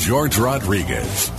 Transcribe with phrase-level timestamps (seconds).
[0.00, 1.30] George Rodriguez.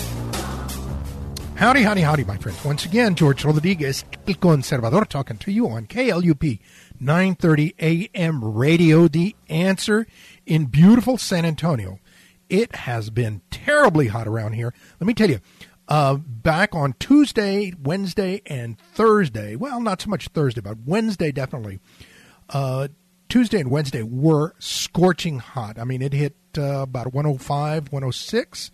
[1.56, 2.64] Howdy, howdy, howdy, my friends.
[2.64, 6.60] Once again, George Rodriguez, El Conservador, talking to you on KLUP
[7.00, 10.06] 930 AM radio, The Answer
[10.46, 12.00] in beautiful San Antonio.
[12.50, 14.76] It has been terribly hot around here.
[15.00, 15.40] Let me tell you,
[15.88, 21.80] uh, back on Tuesday, Wednesday, and Thursday, well, not so much Thursday, but Wednesday definitely,
[22.52, 22.90] uh,
[23.32, 25.80] Tuesday and Wednesday were scorching hot.
[25.80, 28.72] I mean, it hit uh, about 105, 106.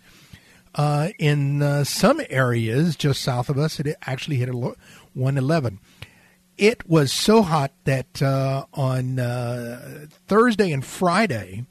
[0.74, 5.78] Uh, in uh, some areas just south of us, it actually hit 111.
[6.56, 11.64] It was so hot that uh, on uh, Thursday and Friday,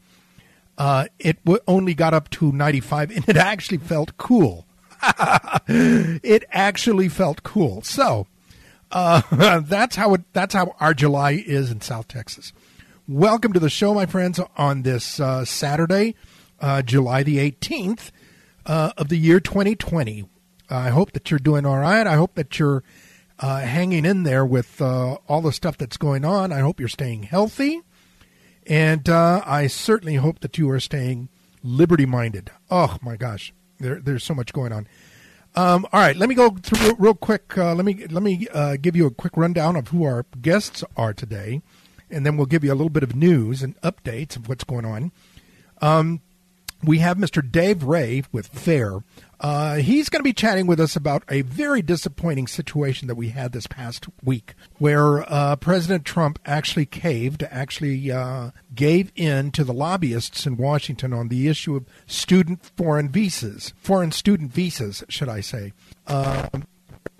[0.77, 4.65] uh, it w- only got up to 95, and it actually felt cool.
[5.67, 7.81] it actually felt cool.
[7.81, 8.27] So
[8.89, 12.53] that's how it, that's how our July is in South Texas.
[13.09, 16.13] Welcome to the show, my friends, on this uh, Saturday,
[16.59, 18.11] uh, July the 18th
[18.65, 20.27] uh, of the year 2020.
[20.69, 22.05] I hope that you're doing all right.
[22.05, 22.83] I hope that you're
[23.39, 26.51] uh, hanging in there with uh, all the stuff that's going on.
[26.51, 27.81] I hope you're staying healthy.
[28.65, 31.29] And uh, I certainly hope that you are staying
[31.63, 32.51] liberty minded.
[32.69, 33.53] Oh, my gosh.
[33.79, 34.85] There, there's so much going on.
[35.55, 37.55] Um, all right, let me go through real quick.
[37.55, 38.47] let me let me
[38.81, 41.61] give you a quick rundown of who our guests are today
[42.09, 44.85] and then we'll give you a little bit of news and updates of what's going
[44.85, 45.11] on.
[45.81, 46.21] Um,
[46.83, 47.49] we have Mr.
[47.49, 49.03] Dave Ray with FAIR.
[49.39, 53.29] Uh, he's going to be chatting with us about a very disappointing situation that we
[53.29, 59.63] had this past week, where uh, President Trump actually caved, actually uh, gave in to
[59.63, 65.29] the lobbyists in Washington on the issue of student foreign visas, foreign student visas, should
[65.29, 65.73] I say.
[66.07, 66.63] It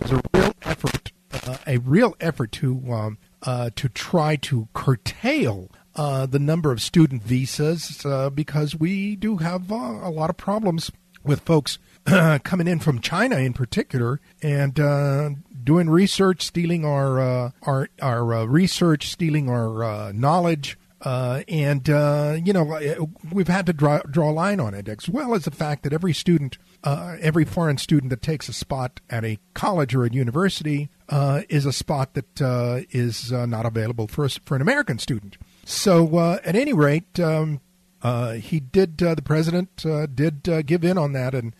[0.00, 5.70] was a real effort, uh, a real effort to um, uh, to try to curtail
[5.94, 10.36] uh, the number of student visas uh, because we do have uh, a lot of
[10.36, 10.90] problems
[11.24, 11.78] with folks
[12.44, 15.30] coming in from China in particular and uh,
[15.64, 20.78] doing research, stealing our our our research, stealing our knowledge.
[21.04, 25.44] and you know we've had to draw draw a line on it, as well as
[25.44, 29.94] the fact that every student, every foreign student that takes a spot at a college
[29.94, 34.28] or a university uh, is a spot that uh, is uh, not available for a,
[34.28, 35.36] for an American student.
[35.64, 37.60] So, uh, at any rate, um,
[38.02, 39.02] uh, he did.
[39.02, 39.84] Uh, the president
[40.14, 41.54] did give in on that, and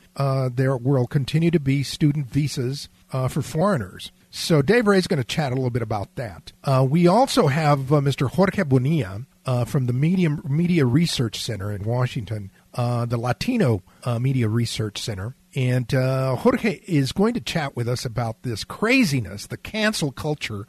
[0.57, 4.13] there will continue to be student visas for foreigners.
[4.31, 6.53] So, Dave Ray is going to chat a little bit about that.
[6.89, 8.31] we also have Mr.
[8.31, 9.27] Jorge Bonilla
[9.67, 13.83] from the Media Research Center in Washington, the Latino
[14.19, 15.35] Media Research Center.
[15.55, 20.67] And uh, Jorge is going to chat with us about this craziness, the cancel culture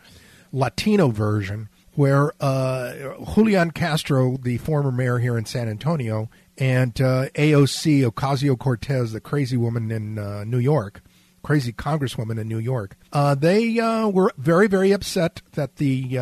[0.51, 2.93] Latino version, where uh,
[3.35, 9.19] Julian Castro, the former mayor here in San Antonio, and uh, AOC, Ocasio Cortez, the
[9.19, 11.03] crazy woman in uh, New York,
[11.43, 16.17] crazy congresswoman in New York, uh, they uh, were very, very upset that the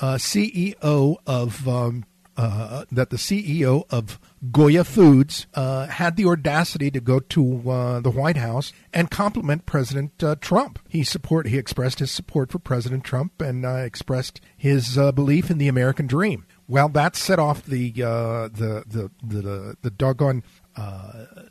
[0.00, 2.04] CEO of um,
[2.38, 4.18] that the CEO of
[4.52, 9.66] Goya Foods uh, had the audacity to go to uh, the White House and compliment
[9.66, 10.78] President uh, Trump.
[10.88, 15.50] He support he expressed his support for President Trump and uh, expressed his uh, belief
[15.50, 16.46] in the American dream.
[16.68, 20.44] Well, that set off the uh, the, the, the the doggone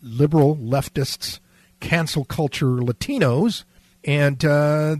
[0.01, 1.39] liberal leftists,
[1.81, 3.65] cancel culture Latinos,
[4.05, 4.39] and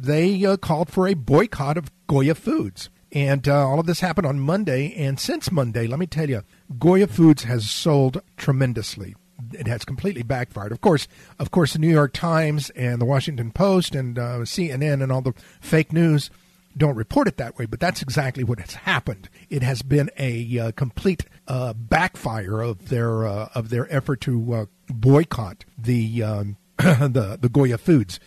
[0.03, 2.89] they called for a boycott of Goya Foods.
[3.11, 4.93] And all of this happened on Monday.
[4.95, 6.43] And since Monday, let me tell you,
[6.77, 9.15] Goya Foods has sold tremendously.
[9.53, 10.71] It has completely backfired.
[10.71, 11.07] Of course,
[11.39, 15.21] of course, the New York Times and the Washington Post and uh, CNN and all
[15.21, 16.29] the fake news
[16.77, 19.29] don't report it that way, but that's exactly what has happened.
[19.49, 24.53] It has been a uh, complete uh, backfire of their uh, of their effort to
[24.53, 28.19] uh, boycott the um, the the Goya Foods.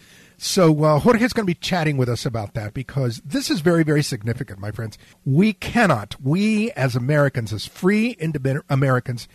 [0.43, 3.61] So uh, Jorge is going to be chatting with us about that because this is
[3.61, 4.97] very, very significant, my friends.
[5.27, 9.29] We cannot, we as Americans, as free, independent Americans,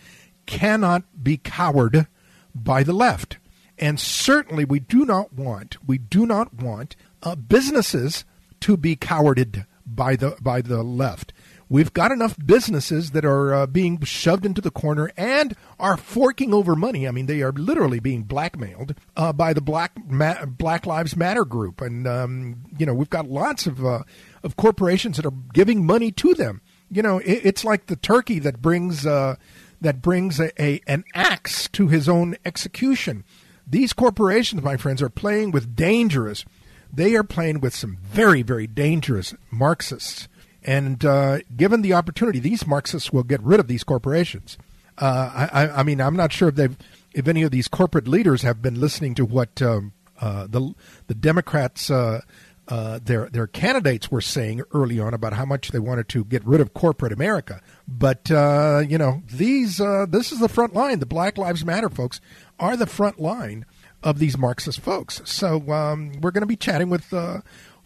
[0.46, 2.08] cannot be cowered
[2.56, 3.38] by the left.
[3.78, 8.24] And certainly we do not want, we do not want uh, businesses
[8.62, 11.32] to be cowarded by the by the left.
[11.68, 16.54] We've got enough businesses that are uh, being shoved into the corner and are forking
[16.54, 17.08] over money.
[17.08, 21.44] I mean, they are literally being blackmailed uh, by the Black Ma- Black Lives Matter
[21.44, 24.04] group, and um, you know we've got lots of uh,
[24.44, 26.60] of corporations that are giving money to them.
[26.88, 29.34] You know, it, it's like the turkey that brings uh,
[29.80, 33.24] that brings a, a an axe to his own execution.
[33.66, 36.44] These corporations, my friends, are playing with dangerous.
[36.92, 40.28] They are playing with some very, very dangerous Marxists
[40.66, 44.58] and uh, given the opportunity, these Marxists will get rid of these corporations.
[44.98, 46.76] Uh, I, I, mean, I'm not sure if they've,
[47.14, 50.74] if any of these corporate leaders have been listening to what um, uh, the
[51.06, 52.22] the Democrats, uh,
[52.68, 56.44] uh, their their candidates were saying early on about how much they wanted to get
[56.44, 57.60] rid of corporate America.
[57.86, 60.98] But uh, you know, these this is the front line.
[60.98, 62.20] The Black Lives Matter folks
[62.58, 63.66] are the front line
[64.02, 65.20] of these Marxist folks.
[65.26, 67.12] So um, we're going to be chatting with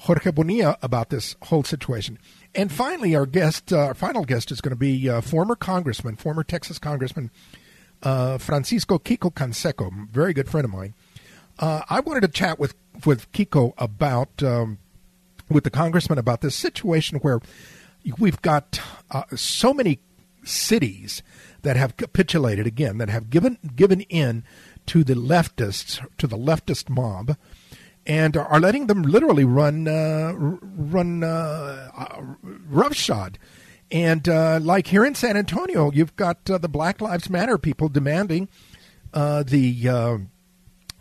[0.00, 2.18] Jorge Bonilla about this whole situation.
[2.54, 6.16] And finally, our guest, uh, our final guest, is going to be uh, former Congressman,
[6.16, 7.30] former Texas Congressman
[8.02, 10.94] uh, Francisco Quico Canseco, very good friend of mine.
[11.58, 12.74] Uh, I wanted to chat with
[13.04, 14.78] with Quico about um,
[15.48, 17.40] with the congressman about this situation where
[18.18, 18.80] we've got
[19.10, 19.98] uh, so many
[20.44, 21.22] cities
[21.62, 24.44] that have capitulated again, that have given given in
[24.86, 27.36] to the leftists, to the leftist mob
[28.10, 32.22] and are letting them literally run uh, run uh, uh,
[32.68, 33.38] roughshod.
[33.92, 37.88] And uh, like here in San Antonio, you've got uh, the Black Lives Matter people
[37.88, 38.48] demanding
[39.14, 40.26] uh, the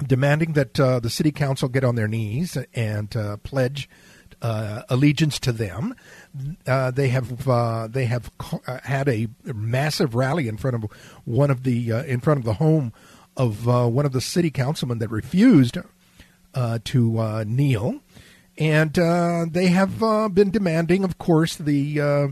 [0.06, 3.09] demanding that the city council get on their knees and
[3.41, 3.89] pledge
[4.39, 5.95] allegiance to them.
[6.63, 8.31] they have they have
[8.83, 10.91] had a massive rally in front of
[11.25, 12.94] one of the in front of the home
[13.35, 15.75] of one of the city councilmen that refused
[16.55, 17.99] Uh, to uh, kneel.
[18.57, 22.27] And uh, they have uh, been demanding, of course, the uh,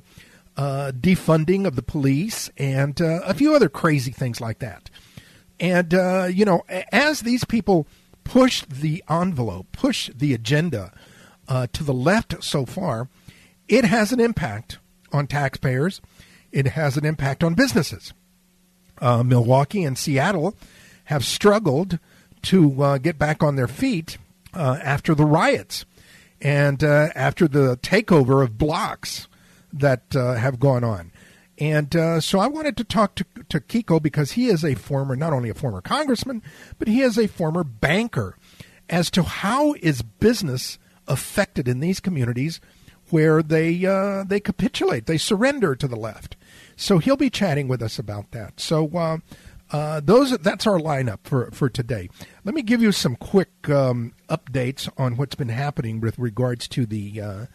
[0.58, 4.90] defunding of the police and a few other crazy things like that.
[5.60, 5.94] And,
[6.36, 7.86] you know, as these people
[8.24, 10.92] push the envelope, push the agenda
[11.48, 13.10] to the left so far,
[13.68, 14.80] it has an impact
[15.14, 16.02] on taxpayers.
[16.52, 18.14] It has an impact on businesses.
[19.00, 20.56] Uh, Milwaukee and Seattle
[21.06, 22.00] have struggled
[22.48, 24.18] to uh, get back on their feet
[24.54, 25.86] uh, after the riots
[26.42, 29.28] and uh, after the takeover of blocks
[29.74, 31.12] that uh, have gone on.
[31.60, 35.18] And uh, so I wanted to talk to, to Quico because he is a former,
[35.18, 36.42] not only a former congressman,
[36.80, 38.38] but he is a former banker
[38.90, 42.62] as to how is business affected in these communities
[43.10, 46.36] where they uh, they capitulate, they surrender to the left.
[46.76, 48.60] So he'll be chatting with us about that.
[48.60, 49.18] So uh,
[49.72, 52.10] uh, those that's our lineup for for today.
[52.46, 56.86] Let me give you some quick um, updates on what's been happening with regards to
[56.86, 57.46] the uh,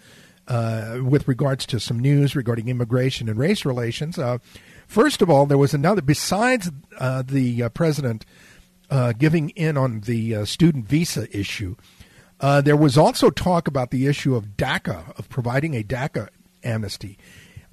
[0.49, 4.19] uh, with regards to some news regarding immigration and race relations.
[4.19, 4.39] Uh,
[4.87, 8.27] first of all, there was another besides uh, the president
[9.19, 11.77] giving in on the student visa issue.
[12.41, 16.29] there was also talk about the issue of DACA, of providing a DACA
[16.63, 17.17] amnesty.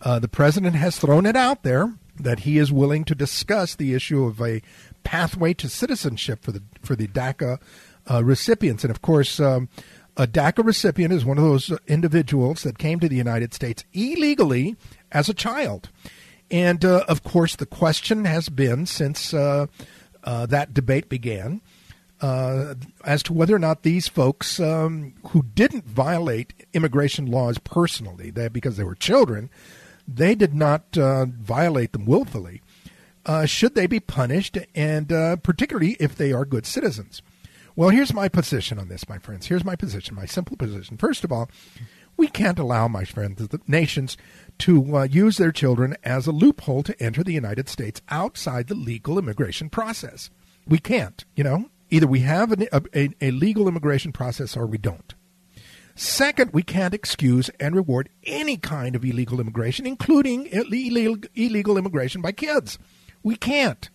[0.01, 4.25] the president has thrown it out there that he is willing to discuss the issue
[4.25, 4.62] of a
[5.04, 7.60] pathway to citizenship for the for the DACA
[8.10, 8.83] uh, recipients.
[8.83, 9.69] And of course, um,
[10.18, 14.75] a DACA recipient is one of those individuals that came to the United States illegally
[15.12, 15.89] as a child.
[16.51, 19.68] And uh, of course, the question has been since uh,
[20.24, 21.62] uh that debate began
[22.22, 22.75] uh,
[23.06, 28.48] as to whether or not these folks um, who didn't violate immigration laws personally, they,
[28.48, 29.50] because they were children,
[30.16, 32.62] they did not uh, violate them willfully.
[33.25, 37.22] Uh, should they be punished, and uh, particularly if they are good citizens?
[37.75, 39.48] Well, here's my position on this, my friends.
[39.48, 40.98] Here's my position, my simple position.
[40.98, 41.50] First of all,
[42.18, 44.18] we can't allow, my friends, the nations
[44.60, 48.75] to uh, use their children as a loophole to enter the United States outside the
[48.75, 50.30] legal immigration process.
[50.68, 51.70] We can't, you know.
[51.89, 55.13] Either we have an, a, a legal immigration process or we don't.
[56.00, 62.32] Second, we can't excuse and reward any kind of illegal immigration, including illegal, immigration by
[62.32, 62.79] kids.
[63.22, 63.89] We can't.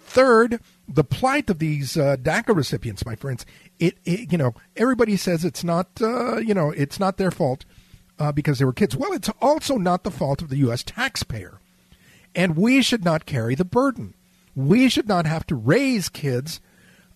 [0.00, 3.46] Third, the plight of these uh, DACA recipients, my friends,
[3.78, 7.64] it, it, you know everybody says it's not uh, you know it's not their fault
[8.18, 8.96] uh, because they were kids.
[8.96, 10.82] Well, it's also not the fault of the U.S.
[10.82, 11.60] taxpayer,
[12.34, 14.14] and we should not carry the burden.
[14.56, 16.60] We should not have to raise kids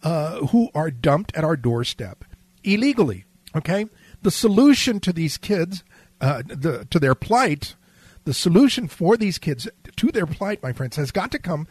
[0.04, 2.24] uh, who are dumped at our doorstep
[2.62, 3.24] illegally.
[3.56, 3.86] Okay,
[4.22, 5.84] the solution to these kids,
[6.20, 7.74] uh, the, to their plight,
[8.24, 11.66] the solution for these kids to their plight, my friends, has got to come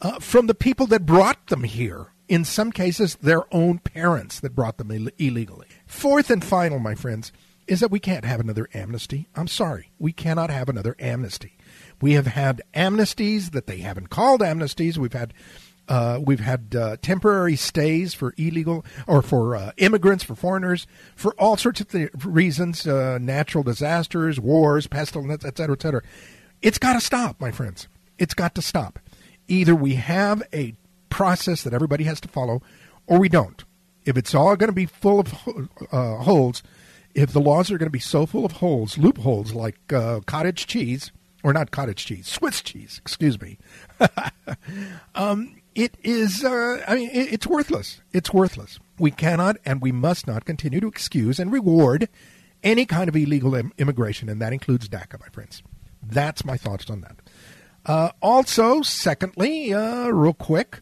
[0.00, 2.08] uh, from the people that brought them here.
[2.28, 5.68] In some cases, their own parents that brought them Ill- illegally.
[5.86, 7.32] Fourth and final, my friends,
[7.66, 9.28] is that we can't have another amnesty.
[9.34, 9.90] I'm sorry.
[9.98, 11.56] We cannot have another amnesty.
[12.00, 14.98] We have had amnesties that they haven't called amnesties.
[14.98, 15.32] We've had
[15.88, 21.34] uh, we've had uh, temporary stays for illegal or for uh, immigrants, for foreigners, for
[21.34, 26.02] all sorts of th- reasons uh, natural disasters, wars, pestilence, et cetera, et cetera.
[26.62, 27.88] It's got to stop, my friends.
[28.18, 28.98] It's got to stop.
[29.48, 30.74] Either we have a
[31.08, 32.62] process that everybody has to follow,
[33.06, 33.64] or we don't.
[34.04, 36.62] If it's all going to be full of uh, holes,
[37.14, 40.66] if the laws are going to be so full of holes, loopholes like uh, cottage
[40.66, 41.12] cheese,
[41.42, 43.58] or not cottage cheese, Swiss cheese, excuse me,
[45.14, 48.00] um, it is, uh, I mean, it, it's worthless.
[48.12, 48.80] It's worthless.
[48.98, 52.08] We cannot and we must not continue to excuse and reward
[52.64, 55.62] any kind of illegal Im- immigration, and that includes DACA, my friends.
[56.02, 57.16] That's my thoughts on that.
[57.84, 60.80] Uh, also, secondly, uh, real quick,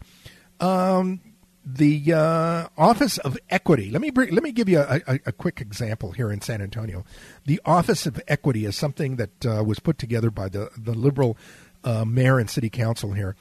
[0.61, 1.21] um,
[1.67, 3.91] the uh, Office of Equity.
[3.91, 6.63] Let me bring, let me give you a, a, a, quick example here in San
[6.63, 7.05] Antonio.
[7.47, 11.37] The Office of Equity is something that uh, was put together by the the liberal
[11.83, 13.35] uh, mayor and city council here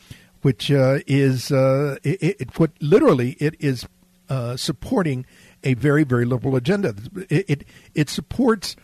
[0.44, 3.88] which uh, is uh, it, it, what literally it is
[4.30, 5.26] uh, supporting
[5.64, 6.94] a very very liberal agenda.
[7.30, 7.64] It it,
[7.96, 8.76] it supports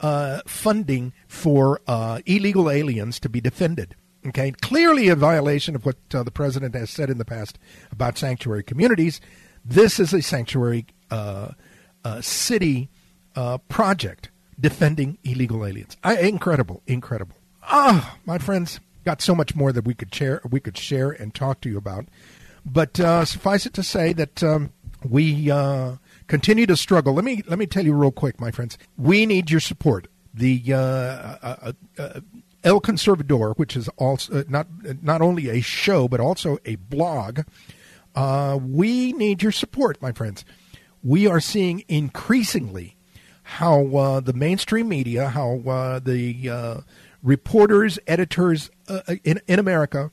[0.00, 3.94] uh, funding for uh, illegal aliens to be defended.
[4.26, 7.58] Okay, clearly a violation of what uh, the president has said in the past
[7.92, 9.20] about sanctuary communities.
[9.64, 10.86] This is a sanctuary
[12.20, 12.88] city
[13.68, 15.96] project defending illegal aliens.
[16.02, 17.36] I, incredible, incredible.
[17.62, 21.34] Ah, my friends, got so much more that we could share we could share and
[21.34, 22.04] talk to you about.
[22.66, 24.70] But uh, suffice it to say that um,
[25.02, 25.96] we uh,
[26.26, 27.14] continue to struggle.
[27.14, 28.76] Let me let me tell you real quick, my friends.
[28.98, 30.08] We need your support.
[30.34, 32.20] The uh, uh, uh
[32.64, 34.66] El Conservador, which is also uh, not
[35.02, 37.40] not only a show but also a blog.
[38.60, 40.44] we need your support, my friends.
[41.02, 42.96] We are seeing increasingly
[43.56, 45.62] how the mainstream media, how
[46.04, 46.84] the
[47.22, 50.10] reporters, editors uh, uh, in, in America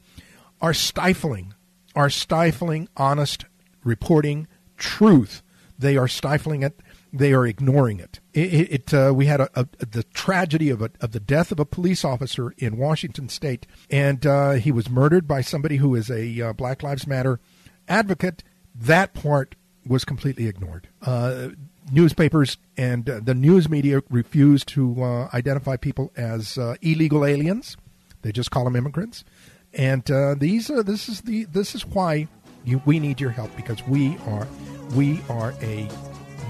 [0.62, 1.54] are stifling,
[1.96, 3.46] are stifling honest
[3.84, 5.42] reporting, truth.
[5.78, 6.80] They are stifling it.
[7.12, 8.20] They are ignoring it.
[8.34, 11.60] It, it uh, we had a, a, the tragedy of, a, of the death of
[11.60, 16.10] a police officer in Washington State, and uh, he was murdered by somebody who is
[16.10, 17.40] a uh, Black Lives Matter
[17.88, 18.44] advocate.
[18.74, 19.56] That part
[19.88, 20.90] was completely ignored.
[21.02, 21.50] Uh,
[21.92, 27.78] newspapers and uh, the news media refused to uh, identify people as uh, illegal aliens.
[28.26, 29.24] They just call them immigrants.
[29.72, 32.28] And uh, these are this is the this is why
[32.64, 34.48] you, we need your help because we are
[34.96, 35.88] we are a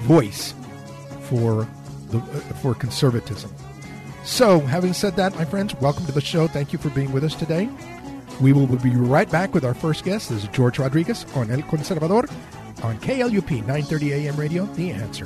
[0.04, 0.54] voice
[1.24, 1.68] for
[2.12, 3.54] the uh, for conservatism.
[4.24, 6.48] So, having said that, my friends, welcome to the show.
[6.48, 7.68] Thank you for being with us today.
[8.40, 10.30] We will be right back with our first guest.
[10.30, 12.32] This is George Rodriguez on El Conservador
[12.86, 15.26] on KLUP 930 AM radio, The Answer.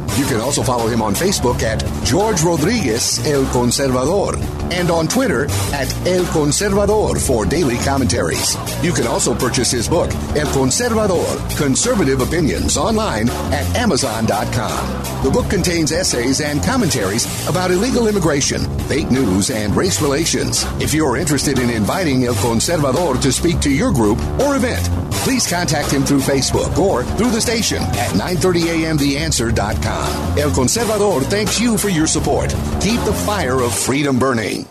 [0.17, 4.35] You can also follow him on Facebook at George Rodriguez El Conservador
[4.71, 8.55] and on Twitter at El Conservador for daily commentaries.
[8.83, 15.23] You can also purchase his book, El Conservador Conservative Opinions, online at Amazon.com.
[15.23, 20.65] The book contains essays and commentaries about illegal immigration, fake news, and race relations.
[20.81, 24.89] If you are interested in inviting El Conservador to speak to your group or event,
[25.23, 30.00] please contact him through Facebook or through the station at 930amtheanswer.com.
[30.37, 32.49] El Conservador thanks you for your support.
[32.81, 34.65] Keep the fire of freedom burning.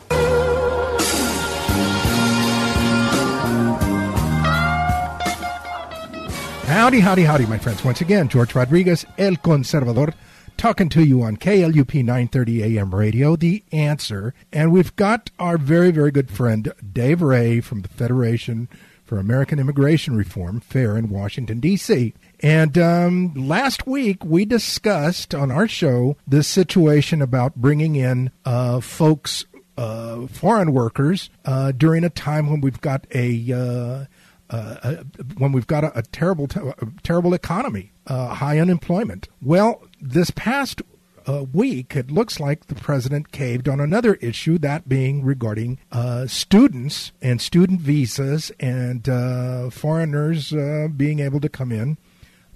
[6.70, 7.84] Howdy, howdy, howdy, my friends.
[7.84, 10.14] Once again, George Rodriguez, El Conservador,
[10.56, 14.34] talking to you on KLUP 930 AM radio, The Answer.
[14.52, 18.68] And we've got our very, very good friend, Dave Ray from the Federation
[19.04, 22.14] for American Immigration Reform, FAIR in Washington, D.C.
[22.42, 28.80] And um, last week we discussed on our show this situation about bringing in uh,
[28.80, 29.44] folks,
[29.76, 34.06] uh, foreign workers, uh, during a time when we've got a uh,
[34.50, 34.96] uh,
[35.36, 39.28] when we've got a, a terrible, a terrible economy, uh, high unemployment.
[39.40, 40.82] Well, this past
[41.26, 46.26] uh, week, it looks like the president caved on another issue, that being regarding uh,
[46.26, 50.50] students and student visas and uh, foreigners
[50.96, 51.96] being able to come in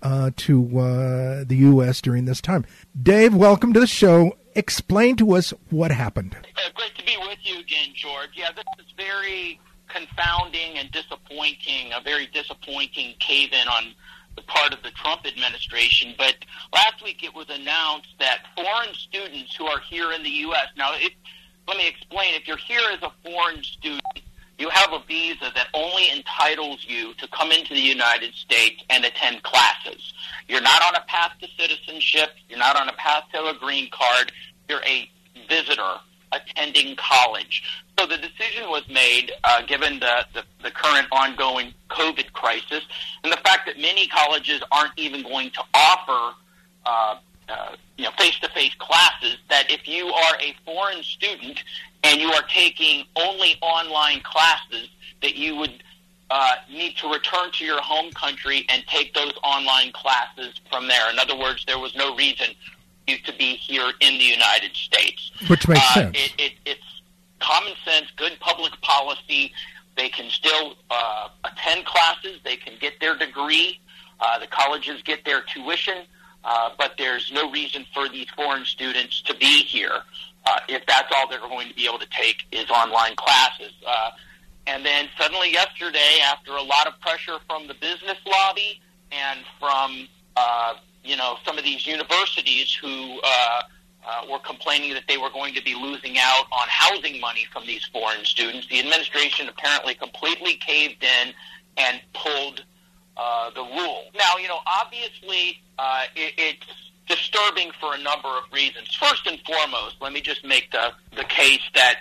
[0.04, 2.00] uh, to uh, the U.S.
[2.00, 2.64] during this time.
[3.00, 4.37] Dave, welcome to the show.
[4.54, 6.37] Explain to us what happened.
[6.37, 8.30] Uh, great to be with you again, George.
[8.34, 9.58] Yeah, this is very
[9.88, 13.94] confounding and disappointing, a very disappointing cave in on
[14.37, 16.14] the part of the Trump administration.
[16.18, 16.37] But
[16.73, 20.68] last week it was announced that foreign students who are here in the U.S.
[20.76, 21.12] Now, it,
[21.66, 22.34] let me explain.
[22.34, 24.02] If you're here as a foreign student,
[24.58, 29.04] you have a visa that only entitles you to come into the United States and
[29.04, 30.12] attend classes.
[30.49, 32.30] You're not on a path to citizenship.
[32.49, 34.32] You're not on a path to a green card.
[34.68, 35.11] You're a
[35.49, 35.94] visitor
[36.32, 37.62] attending college.
[37.99, 42.82] So the decision was made, uh, given the, the, the current ongoing COVID crisis
[43.23, 46.34] and the fact that many colleges aren't even going to offer
[46.87, 47.16] uh,
[47.48, 51.62] uh, you know, face-to-face classes, that if you are a foreign student
[52.02, 54.88] and you are taking only online classes,
[55.22, 55.82] that you would
[56.30, 61.10] uh, need to return to your home country and take those online classes from there.
[61.10, 62.48] In other words, there was no reason
[63.06, 65.30] you to be here in the United States.
[65.48, 66.16] Which makes uh, sense.
[66.18, 67.02] It, it, it's
[67.40, 69.52] common sense, good public policy.
[69.96, 72.40] They can still uh, attend classes.
[72.44, 73.80] They can get their degree.
[74.20, 76.04] Uh, the colleges get their tuition.
[76.44, 80.02] Uh, but there's no reason for these foreign students to be here
[80.46, 83.72] uh, if that's all they're going to be able to take is online classes.
[83.86, 84.10] Uh,
[84.66, 88.80] and then suddenly yesterday, after a lot of pressure from the business lobby
[89.12, 93.62] and from uh, you know some of these universities who uh,
[94.06, 97.66] uh, were complaining that they were going to be losing out on housing money from
[97.66, 101.32] these foreign students, the administration apparently completely caved in
[101.76, 102.64] and pulled
[103.16, 104.04] uh, the rule.
[104.14, 106.66] Now, you know, obviously, uh, it, it's
[107.09, 108.94] disturbing for a number of reasons.
[108.94, 112.00] First and foremost, let me just make the the case that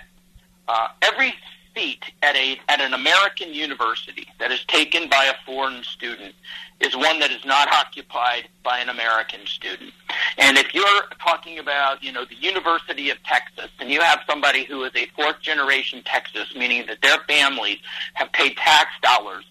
[0.68, 1.34] uh, every
[1.74, 6.34] seat at a at an American university that is taken by a foreign student
[6.80, 9.92] is one that is not occupied by an American student.
[10.38, 14.64] And if you're talking about, you know, the University of Texas and you have somebody
[14.64, 17.78] who is a fourth generation Texas, meaning that their families
[18.14, 19.44] have paid tax dollars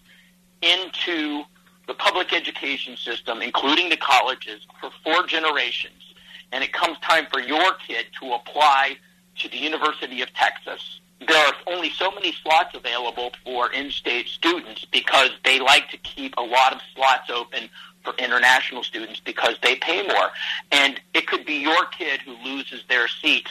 [0.60, 1.44] into
[1.86, 6.14] the public education system, including the colleges, for four generations,
[6.52, 8.96] and it comes time for your kid to apply
[9.36, 14.84] to the University of Texas, there are only so many slots available for in-state students
[14.84, 17.68] because they like to keep a lot of slots open
[18.02, 20.30] for international students because they pay more.
[20.70, 23.48] And it could be your kid who loses their seat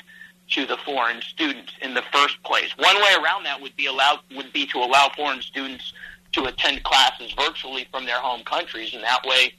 [0.52, 2.70] to the foreign students in the first place.
[2.78, 5.94] One way around that would be allow would be to allow foreign students
[6.34, 9.54] to attend classes virtually from their home countries, and that way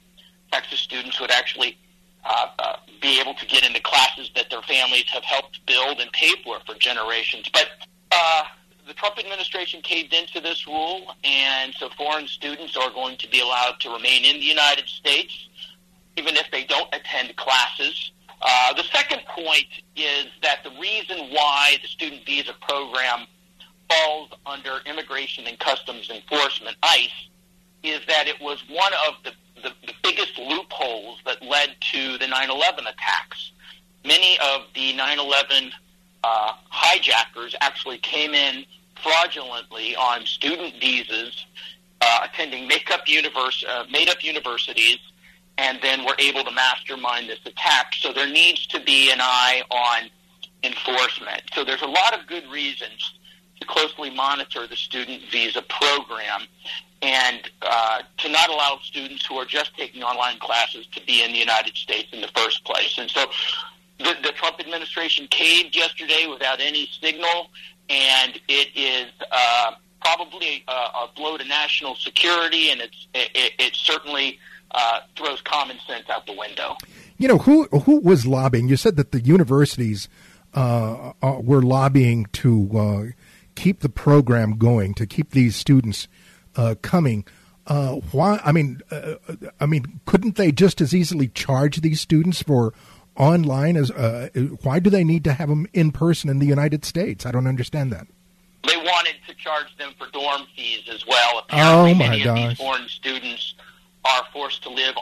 [0.51, 1.77] Texas students would actually
[2.23, 6.11] uh, uh, be able to get into classes that their families have helped build and
[6.11, 7.49] pay for for generations.
[7.51, 7.67] But
[8.11, 8.43] uh,
[8.87, 13.41] the Trump administration caved into this rule, and so foreign students are going to be
[13.41, 15.47] allowed to remain in the United States,
[16.17, 18.11] even if they don't attend classes.
[18.41, 23.25] Uh, the second point is that the reason why the student visa program
[23.89, 27.29] falls under Immigration and Customs Enforcement, ICE,
[27.83, 32.25] is that it was one of the, the, the biggest loopholes that led to the
[32.25, 33.51] 9-11 attacks.
[34.05, 35.71] Many of the 9-11
[36.23, 38.65] uh, hijackers actually came in
[39.01, 41.45] fraudulently on student visas,
[42.01, 44.99] uh, attending make-up univers- uh, made-up universities,
[45.57, 47.93] and then were able to mastermind this attack.
[47.99, 50.09] So there needs to be an eye on
[50.63, 51.43] enforcement.
[51.53, 53.13] So there's a lot of good reasons
[53.67, 56.41] closely monitor the student visa program
[57.01, 61.31] and uh, to not allow students who are just taking online classes to be in
[61.31, 62.97] the United States in the first place.
[62.97, 63.25] And so
[63.99, 67.49] the, the Trump administration caved yesterday without any signal,
[67.89, 73.75] and it is uh, probably a, a blow to national security, and it's, it, it
[73.75, 74.39] certainly
[74.71, 76.75] uh, throws common sense out the window.
[77.17, 78.67] You know, who, who was lobbying?
[78.67, 80.09] You said that the universities
[80.53, 83.03] uh, uh were lobbying to uh,
[83.55, 86.07] keep the program going, to keep these students
[86.55, 87.25] uh, coming.
[87.67, 88.39] Uh, why?
[88.43, 89.15] I mean, uh,
[89.59, 92.73] I mean, couldn't they just as easily charge these students for
[93.15, 93.89] online as?
[93.91, 94.29] Uh,
[94.61, 97.25] why do they need to have them in person in the United States?
[97.25, 98.07] I don't understand that.
[98.67, 101.39] They wanted to charge them for dorm fees as well.
[101.39, 102.43] Apparently, oh my many gosh.
[102.43, 103.55] of these foreign students
[104.03, 104.95] are forced to live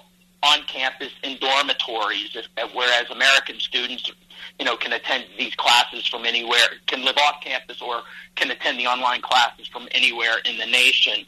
[0.44, 2.36] on campus in dormitories,
[2.74, 4.12] whereas American students,
[4.60, 8.02] you know, can attend these classes from anywhere, can live off campus or
[8.36, 11.26] can attend the online classes from anywhere in the nation.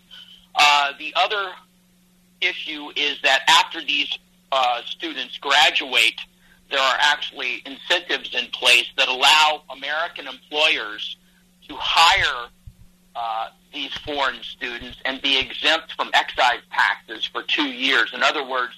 [0.55, 1.51] Uh, the other
[2.41, 4.17] issue is that after these
[4.51, 6.19] uh, students graduate,
[6.69, 11.17] there are actually incentives in place that allow American employers
[11.67, 12.49] to hire
[13.15, 18.11] uh, these foreign students and be exempt from excise taxes for two years.
[18.13, 18.73] In other words,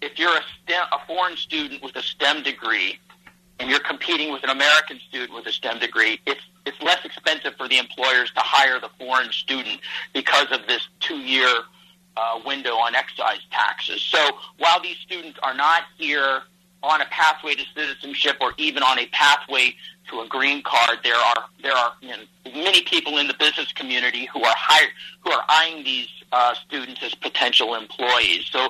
[0.00, 2.98] if you're a, STEM, a foreign student with a STEM degree
[3.58, 7.54] and you're competing with an American student with a STEM degree, it's it's less expensive
[7.56, 9.80] for the employers to hire the foreign student
[10.12, 11.48] because of this two year
[12.16, 14.02] uh, window on excise taxes.
[14.02, 14.18] So
[14.58, 16.42] while these students are not here
[16.82, 19.74] on a pathway to citizenship or even on a pathway
[20.10, 23.72] to a green card, there are there are you know, many people in the business
[23.72, 24.88] community who are hire,
[25.20, 28.46] who are eyeing these uh, students as potential employees.
[28.50, 28.68] So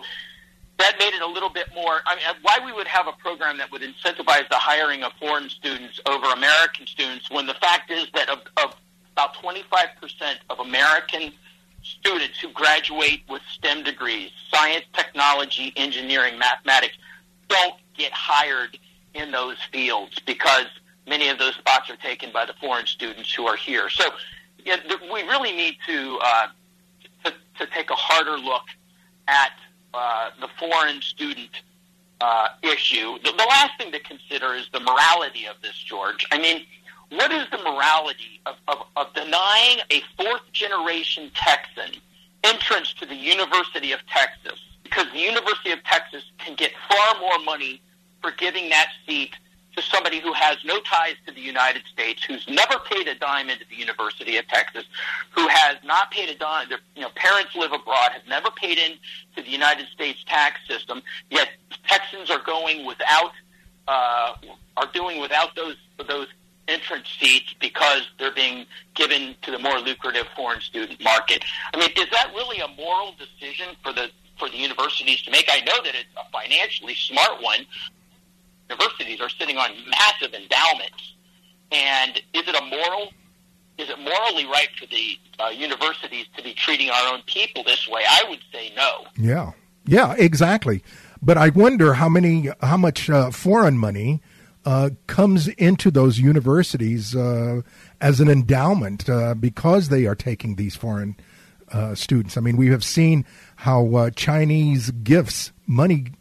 [0.83, 2.01] that made it a little bit more.
[2.07, 5.49] I mean, why we would have a program that would incentivize the hiring of foreign
[5.49, 8.75] students over American students when the fact is that of, of
[9.13, 9.59] about 25%
[10.51, 11.33] of American
[11.83, 16.95] students who graduate with STEM degrees, science, technology, engineering, mathematics,
[17.49, 18.77] don't get hired
[19.15, 20.67] in those fields because
[21.07, 23.89] many of those spots are taken by the foreign students who are here.
[23.89, 24.05] So
[24.65, 24.79] yeah,
[25.13, 26.47] we really need to, uh,
[27.25, 28.65] to, to take a harder look
[29.29, 29.53] at
[29.95, 31.51] uh, the foreign student
[32.21, 33.19] uh, issue.
[33.25, 36.27] The, the last thing to consider is the morality of this, George.
[36.31, 36.65] I mean,
[37.11, 42.01] what is the morality of, of, of denying a fourth generation Texan
[42.45, 44.59] entrance to the University of Texas?
[44.83, 47.83] Because the University of Texas can get far more money
[48.23, 49.35] for giving that seat
[49.77, 53.49] to somebody who has no ties to the United States, who's never paid a dime
[53.49, 54.85] into the University of Texas,
[55.31, 56.69] who has not paid a dime.
[56.69, 58.93] Their you know, parents live abroad, have never paid in
[59.37, 61.03] to the United States tax system.
[61.31, 61.49] Yet
[61.87, 63.33] Texans are going without,
[63.89, 64.35] uh,
[64.77, 65.77] are doing without those
[66.09, 66.29] those
[66.69, 71.45] entrance seats because they're being given to the more lucrative foreign student market.
[71.75, 75.47] I mean, is that really a moral decision for the for the universities to make?
[75.49, 77.67] I know that it's a financially smart one,
[78.73, 81.15] universities are sitting on massive endowments.
[81.71, 83.13] And is it a moral?
[83.79, 87.89] Is it morally right for the uh, universities to be treating our own people this
[87.89, 88.03] way?
[88.09, 89.07] I would say no.
[89.17, 89.53] Yeah,
[89.87, 90.83] yeah, exactly.
[91.23, 94.21] But I wonder how many, how much uh, foreign money
[94.65, 97.63] uh, comes into those universities uh,
[98.01, 101.17] as an endowment uh, because they are taking these foreign
[101.73, 102.37] uh, students.
[102.37, 103.25] I mean, we have seen
[103.57, 106.13] how Chinese gifts, money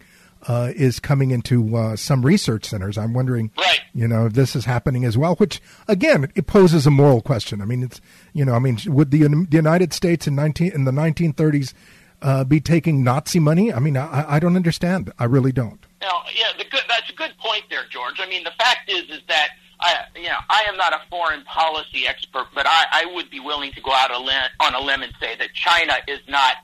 [0.51, 2.97] uh, is coming into uh, some research centers.
[2.97, 3.79] I'm wondering, right.
[3.93, 5.35] you know, if this is happening as well.
[5.35, 7.61] Which again, it poses a moral question.
[7.61, 8.01] I mean, it's
[8.33, 11.73] you know, I mean, would the, the United States in nineteen in the 1930s
[12.21, 13.71] uh, be taking Nazi money?
[13.71, 15.13] I mean, I, I don't understand.
[15.17, 15.79] I really don't.
[16.01, 18.19] Now, yeah, good, that's a good point there, George.
[18.19, 21.45] I mean, the fact is, is that I, you know, I am not a foreign
[21.45, 25.13] policy expert, but I, I would be willing to go out on a limb and
[25.17, 26.57] say that China is not.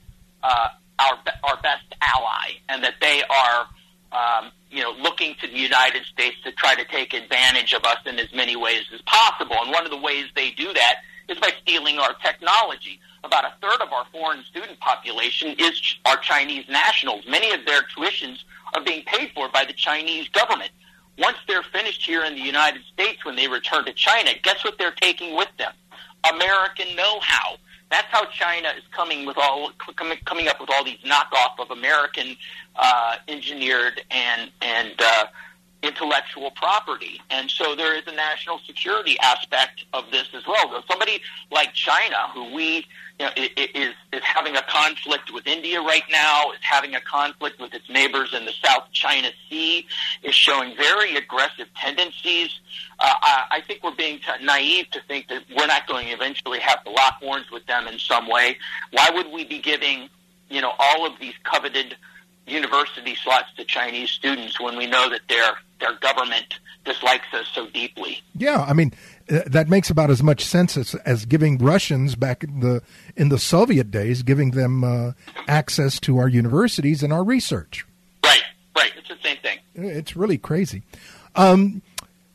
[0.44, 0.70] Uh,
[1.00, 3.68] our our best ally, and that they are,
[4.12, 7.98] um, you know, looking to the United States to try to take advantage of us
[8.06, 9.56] in as many ways as possible.
[9.62, 10.96] And one of the ways they do that
[11.30, 13.00] is by stealing our technology.
[13.24, 17.26] About a third of our foreign student population is our Chinese nationals.
[17.28, 18.40] Many of their tuitions
[18.74, 20.72] are being paid for by the Chinese government.
[21.18, 24.78] Once they're finished here in the United States, when they return to China, guess what
[24.78, 25.74] they're taking with them?
[26.32, 27.58] American know-how
[27.90, 32.36] that's how China is coming with all coming up with all these knockoff of American
[32.76, 35.26] uh, engineered and and uh,
[35.84, 37.22] intellectual property.
[37.30, 40.70] And so there is a national security aspect of this as well.
[40.70, 42.88] So somebody like China, who we
[43.20, 47.60] you know, is is having a conflict with India right now, is having a conflict
[47.60, 49.86] with its neighbors in the South China Sea,
[50.24, 52.60] is showing very aggressive tendencies.
[53.00, 56.14] Uh, I, I think we're being t- naive to think that we're not going to
[56.14, 58.58] eventually have to lock horns with them in some way.
[58.92, 60.10] Why would we be giving,
[60.50, 61.96] you know, all of these coveted
[62.48, 67.68] university slots to Chinese students when we know that their their government dislikes us so
[67.68, 68.22] deeply.
[68.36, 68.94] Yeah, I mean
[69.30, 72.82] uh, that makes about as much sense as, as giving Russians back in the
[73.16, 75.12] in the Soviet days, giving them uh,
[75.48, 77.86] access to our universities and our research.
[78.24, 78.44] Right,
[78.76, 78.92] right.
[78.98, 79.60] It's the same thing.
[79.76, 80.84] It's really crazy.
[81.36, 81.82] Um,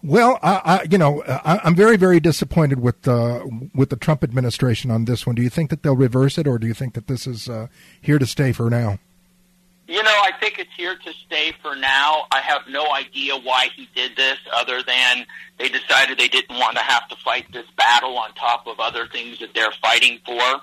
[0.04, 3.44] well, I, I, you know, I, am very, very disappointed with uh,
[3.74, 5.36] with the Trump administration on this one.
[5.36, 7.68] Do you think that they'll reverse it, or do you think that this is uh,
[8.00, 8.98] here to stay for now?
[9.88, 12.26] You know, I think it's here to stay for now.
[12.30, 15.26] I have no idea why he did this other than
[15.58, 19.06] they decided they didn't want to have to fight this battle on top of other
[19.08, 20.62] things that they're fighting for.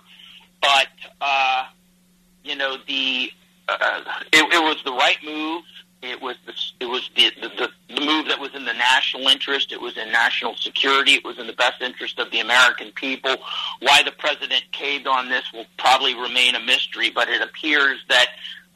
[0.62, 0.88] But,
[1.20, 1.66] uh,
[2.44, 3.32] you know, the,
[3.68, 5.64] uh, it, it was the right move.
[6.02, 9.74] It was the, it was the, the, the move that was in the national interest.
[9.74, 11.16] It was in national security.
[11.16, 13.36] It was in the best interest of the American people.
[13.82, 18.28] Why the president caved on this will probably remain a mystery, but it appears that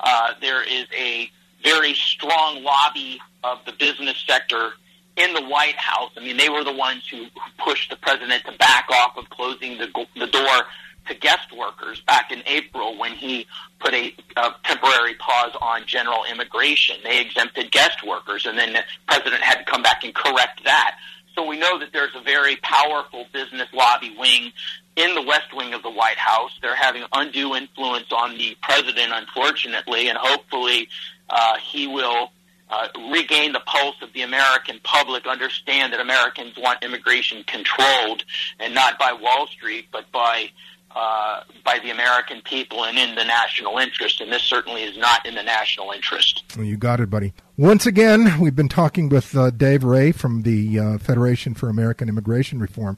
[0.04, 1.30] uh, there is a
[1.64, 4.74] very strong lobby of the business sector
[5.16, 6.12] in the White House.
[6.18, 7.28] I mean, they were the ones who,
[7.64, 9.88] pushed the president to back off of closing the,
[10.18, 10.64] the door
[11.08, 13.46] to guest workers back in April when he
[13.80, 16.98] put a, a temporary pause on general immigration.
[17.04, 20.98] They exempted guest workers, and then the president had to come back and correct that.
[21.36, 24.52] So we know that there's a very powerful business lobby wing
[24.96, 26.52] in the West Wing of the White House.
[26.62, 30.90] They're having undue influence on the president, unfortunately, and hopefully
[31.30, 32.32] uh, he will
[32.70, 38.24] uh, regain the pulse of the American public, understand that Americans want immigration controlled
[38.60, 40.50] and not by Wall Street, but by
[40.96, 44.22] uh, by the American people and in the national interest.
[44.22, 46.44] And this certainly is not in the national interest.
[46.56, 47.34] Well, you got it, buddy.
[47.58, 52.10] Once again, we've been talking with uh, Dave Ray from the uh, Federation for American
[52.10, 52.98] Immigration Reform.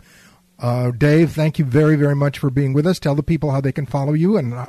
[0.60, 2.99] Uh, Dave, thank you very, very much for being with us.
[2.99, 4.65] Tell the people how they can follow you and uh,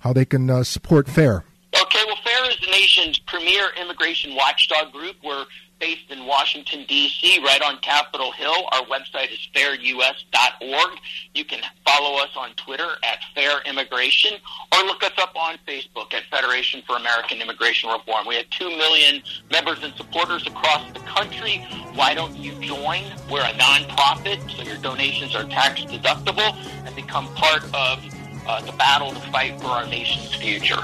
[0.00, 1.44] how they can uh, support FAIR.
[1.74, 5.16] Okay, well, FAIR is the nation's premier immigration watchdog group.
[5.24, 5.44] We're
[5.84, 8.68] based in Washington, D.C., right on Capitol Hill.
[8.72, 10.98] Our website is fairus.org.
[11.34, 14.38] You can follow us on Twitter at Fair Immigration
[14.72, 18.26] or look us up on Facebook at Federation for American Immigration Reform.
[18.26, 21.58] We have 2 million members and supporters across the country.
[21.92, 23.02] Why don't you join?
[23.30, 28.02] We're a nonprofit, so your donations are tax deductible and become part of
[28.46, 30.82] uh, the battle to fight for our nation's future.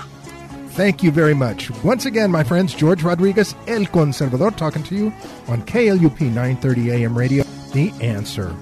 [0.73, 1.71] Thank you very much.
[1.83, 5.13] Once again, my friends, George Rodriguez, El Conservador, talking to you
[5.49, 7.45] on KLUP 930 AM radio.
[7.73, 8.55] The answer.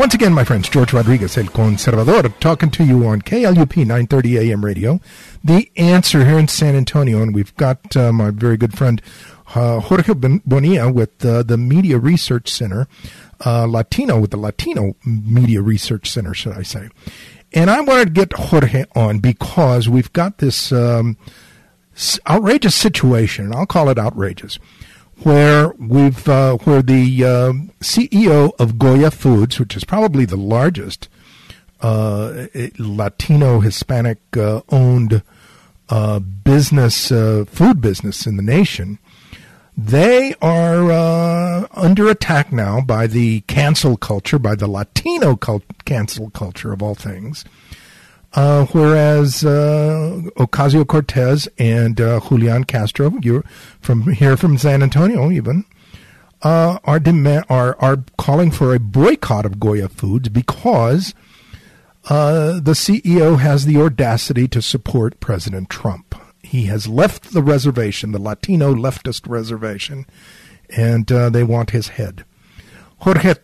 [0.00, 4.64] Once again, my friends, George Rodriguez, El Conservador, talking to you on KLUP 930 AM
[4.64, 4.98] radio.
[5.44, 9.02] The answer here in San Antonio, and we've got uh, my very good friend
[9.54, 12.88] uh, Jorge Bonilla with uh, the Media Research Center,
[13.44, 16.88] uh, Latino with the Latino Media Research Center, should I say.
[17.52, 21.18] And I wanted to get Jorge on because we've got this um,
[22.26, 24.58] outrageous situation, and I'll call it outrageous
[25.22, 31.08] where we've uh, where the uh, CEO of Goya Foods, which is probably the largest
[31.80, 32.46] uh,
[32.78, 35.22] Latino Hispanic uh, owned
[35.88, 38.98] uh, business uh, food business in the nation,
[39.76, 46.72] they are under attack now by the cancel culture, by the Latino cult- cancel culture
[46.72, 47.44] of all things.
[48.32, 53.44] Uh, whereas uh, Ocasio Cortez and uh, Julian Castro, you're
[53.80, 55.64] from here from San Antonio, even
[56.42, 61.14] uh, are demand are are calling for a boycott of Goya Foods because
[62.08, 66.14] uh, the CEO has the audacity to support President Trump.
[66.42, 70.06] He has left the reservation, the Latino leftist reservation,
[70.70, 72.24] and uh, they want his head.
[73.00, 73.34] Jorge,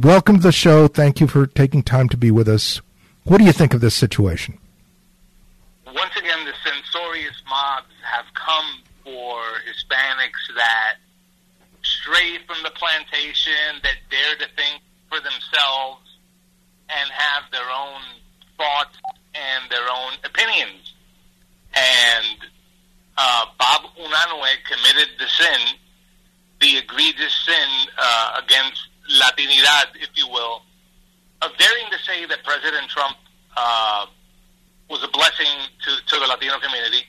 [0.00, 0.86] welcome to the show.
[0.86, 2.80] Thank you for taking time to be with us.
[3.24, 4.58] What do you think of this situation?
[5.86, 10.96] Once again, the censorious mobs have come for Hispanics that
[11.82, 16.02] stray from the plantation, that dare to think for themselves
[16.90, 18.00] and have their own
[18.58, 18.98] thoughts
[19.34, 20.92] and their own opinions.
[21.74, 22.38] And
[23.16, 25.78] uh, Bob Unanue committed the sin,
[26.60, 30.62] the egregious sin uh, against Latinidad, if you will,
[31.58, 33.16] daring to say that President Trump
[33.56, 34.06] uh,
[34.88, 35.46] was a blessing
[35.84, 37.04] to, to the Latino community.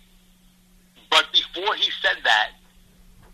[1.10, 2.52] But before he said that,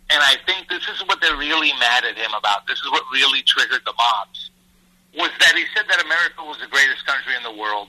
[0.09, 3.03] and I think this is what they're really mad at him about, this is what
[3.13, 4.51] really triggered the mobs,
[5.17, 7.87] was that he said that America was the greatest country in the world,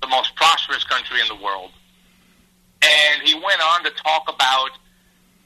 [0.00, 1.70] the most prosperous country in the world.
[2.82, 4.70] And he went on to talk about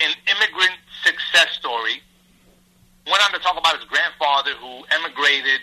[0.01, 2.03] an immigrant success story,
[3.07, 5.61] went on to talk about his grandfather who emigrated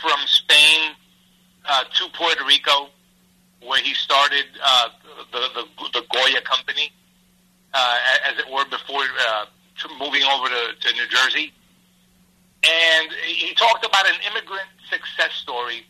[0.00, 0.92] from Spain
[1.68, 2.88] uh, to Puerto Rico,
[3.62, 4.88] where he started uh,
[5.32, 6.92] the, the the Goya company,
[7.72, 7.98] uh,
[8.30, 9.46] as it were, before uh,
[9.98, 11.52] moving over to, to New Jersey.
[12.62, 15.86] And he talked about an immigrant success story,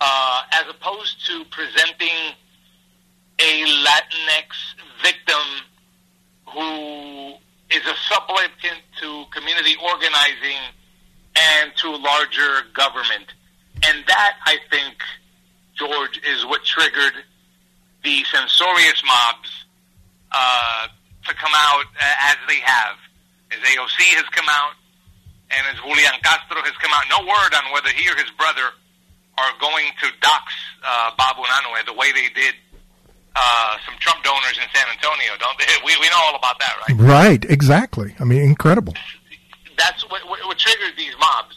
[0.00, 2.34] uh, as opposed to presenting
[3.38, 4.48] a Latinx
[5.02, 5.44] victim
[6.48, 7.34] who
[7.70, 10.60] is a supplicant to community organizing
[11.36, 13.34] and to a larger government.
[13.86, 14.94] And that, I think,
[15.74, 17.24] George, is what triggered
[18.02, 19.50] the censorious mobs
[20.32, 20.88] uh,
[21.26, 22.96] to come out uh, as they have.
[23.50, 24.74] As AOC has come out,
[25.50, 28.74] and as Julian Castro has come out, no word on whether he or his brother
[29.38, 30.54] are going to dox
[30.86, 32.54] uh, Bob Unanue the way they did
[33.36, 35.66] uh, some Trump donors in San Antonio, don't they?
[35.84, 36.96] We, we know all about that, right?
[36.98, 38.14] Right, exactly.
[38.20, 38.94] I mean, incredible
[39.76, 40.22] that's what,
[40.54, 41.56] what, triggered these mobs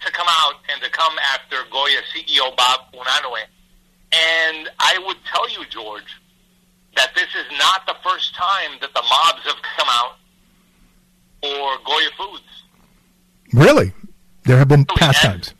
[0.00, 3.44] to come out and to come after Goya CEO Bob Unanue.
[4.12, 6.16] And I would tell you, George,
[6.96, 10.16] that this is not the first time that the mobs have come out
[11.42, 12.64] for Goya Foods.
[13.52, 13.92] Really?
[14.44, 15.54] There have been past times.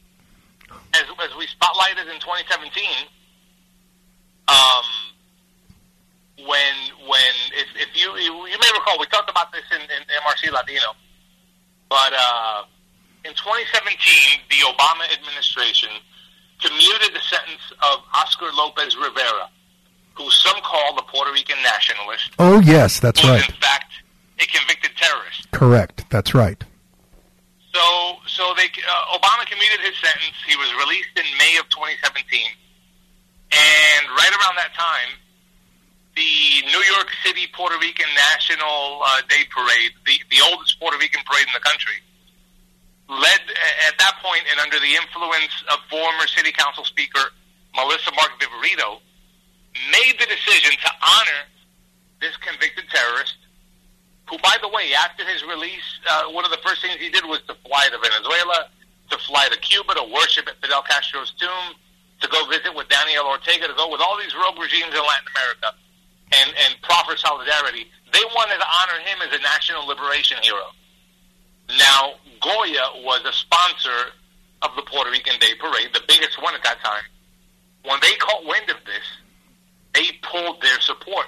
[0.94, 2.84] as we spotlighted in 2017,
[4.48, 4.84] um,
[6.38, 6.74] when
[7.06, 10.50] when if, if you, you you may recall we talked about this in, in MRC
[10.50, 10.96] Latino,
[11.90, 12.62] but uh,
[13.26, 15.90] in 2017 the Obama administration
[16.62, 19.50] commuted the sentence of Oscar Lopez Rivera,
[20.14, 22.30] who some call the Puerto Rican nationalist.
[22.38, 23.46] Oh yes, that's right.
[23.46, 23.92] In fact,
[24.38, 25.50] a convicted terrorist.
[25.52, 26.04] Correct.
[26.10, 26.62] That's right.
[27.74, 30.36] So, so they uh, Obama commuted his sentence.
[30.46, 32.40] He was released in May of 2017,
[33.52, 35.18] and right around that time,
[36.20, 41.24] the New York City Puerto Rican National uh, Day Parade, the the oldest Puerto Rican
[41.24, 41.96] parade in the country,
[43.08, 43.40] led
[43.88, 47.32] at that point and under the influence of former City Council Speaker
[47.72, 49.00] Melissa Mark Viverito,
[49.88, 51.42] made the decision to honor
[52.20, 53.40] this convicted terrorist
[54.28, 57.24] who, by the way, after his release, uh, one of the first things he did
[57.24, 58.68] was to fly to Venezuela,
[59.08, 61.74] to fly to Cuba, to worship at Fidel Castro's tomb,
[62.20, 65.26] to go visit with Daniel Ortega, to go with all these rogue regimes in Latin
[65.32, 65.80] America
[66.32, 67.86] and, and proffer solidarity.
[68.12, 70.74] They wanted to honor him as a national liberation hero.
[71.78, 74.12] Now, Goya was a sponsor
[74.62, 77.04] of the Puerto Rican Day Parade, the biggest one at that time.
[77.84, 79.06] When they caught wind of this,
[79.94, 81.26] they pulled their support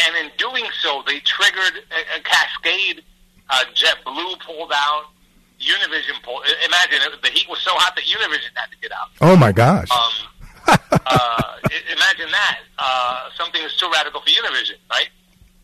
[0.00, 3.02] and in doing so, they triggered a, a cascade.
[3.48, 5.04] Uh, JetBlue pulled out.
[5.60, 6.42] Univision pulled.
[6.66, 9.08] Imagine the heat was so hot that Univision had to get out.
[9.20, 9.88] Oh my gosh!
[9.90, 10.28] Um,
[10.68, 11.42] uh,
[11.92, 12.58] imagine that.
[12.78, 15.08] Uh, something is too radical for Univision, right?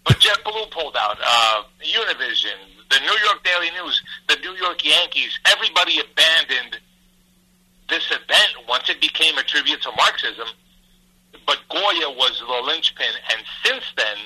[0.05, 1.19] But JetBlue pulled out.
[1.23, 2.57] Uh, Univision,
[2.91, 6.79] the New York Daily News, the New York Yankees, everybody abandoned
[7.89, 10.47] this event once it became a tribute to Marxism
[11.47, 14.17] but Goya was the linchpin, and since then,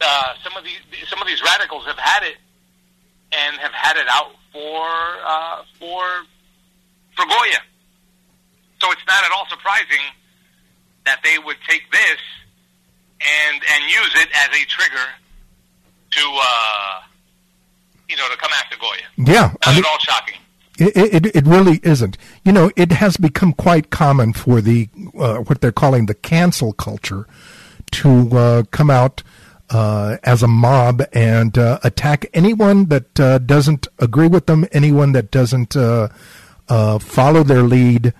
[0.00, 2.36] uh, some of these some of these radicals have had it
[3.32, 4.86] and have had it out for
[5.24, 6.02] uh, for
[7.14, 7.58] for Goya.
[8.80, 10.04] So it's not at all surprising
[11.04, 12.20] that they would take this
[13.20, 15.06] and and use it as a trigger
[16.10, 17.00] to uh,
[18.08, 19.32] you know to come after Goya.
[19.32, 20.36] Yeah, not I mean, at all shocking.
[20.78, 22.16] It, it, it really isn't.
[22.42, 24.88] You know, it has become quite common for the
[25.18, 27.26] uh, what they're calling the cancel culture
[27.92, 29.22] to uh, come out
[29.68, 35.12] uh, as a mob and uh, attack anyone that uh, doesn't agree with them, anyone
[35.12, 36.08] that doesn't uh,
[36.98, 38.14] follow their lead.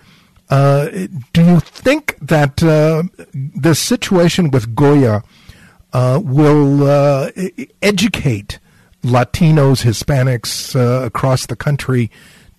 [0.51, 5.23] Do you think that the situation with Goya
[5.93, 6.83] will
[7.83, 8.59] educate
[9.03, 10.75] Latinos, Hispanics
[11.07, 12.11] across the country?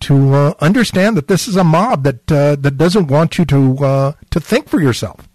[0.02, 3.78] to uh, understand that this is a mob that uh, that doesn't want you to
[3.86, 5.30] uh, to think for yourself.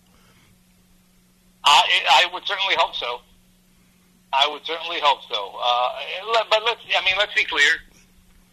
[1.65, 3.21] I, I would certainly hope so.
[4.33, 5.55] I would certainly hope so.
[5.59, 7.73] Uh, but let's I mean let's be clear.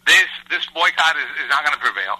[0.06, 2.18] This this boycott is, is not going to prevail.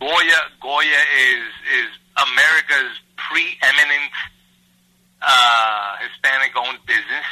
[0.00, 4.14] Goya Goya is is America's preeminent
[5.22, 7.26] uh, Hispanic owned business.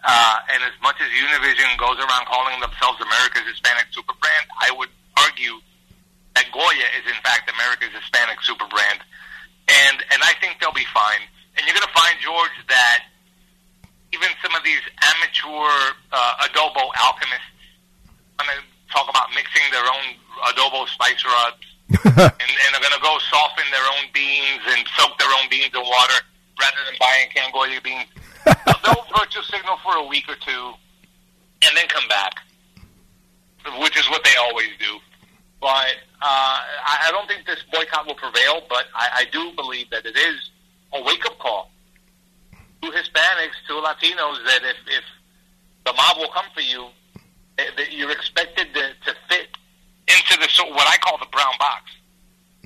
[0.00, 4.72] Uh, and as much as Univision goes around calling themselves America's Hispanic super brand, I
[4.72, 5.60] would argue
[6.34, 9.04] that Goya is in fact America's Hispanic super brand.
[9.68, 11.20] And, and I think they'll be fine.
[11.54, 13.06] And you're going to find, George, that
[14.10, 17.54] even some of these amateur uh, adobo alchemists
[18.40, 18.58] want to
[18.90, 20.16] talk about mixing their own
[20.48, 21.69] adobo spice rubs
[22.04, 25.74] and, and are going to go soften their own beans and soak their own beans
[25.74, 26.20] in water
[26.60, 28.06] rather than buying Goya beans
[28.44, 30.72] they'll virtue signal for a week or two,
[31.66, 32.34] and then come back,
[33.78, 34.98] which is what they always do.
[35.60, 38.62] But uh, I don't think this boycott will prevail.
[38.68, 40.50] But I, I do believe that it is
[40.94, 41.70] a wake up call
[42.52, 45.04] to Hispanics, to Latinos, that if, if
[45.84, 46.86] the mob will come for you,
[47.58, 49.48] that you're expected to, to fit
[50.16, 51.90] into this what I call the brown box.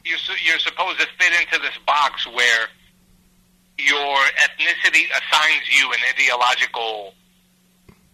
[0.05, 2.69] You're, you're supposed to fit into this box where
[3.79, 7.15] your ethnicity assigns you an ideological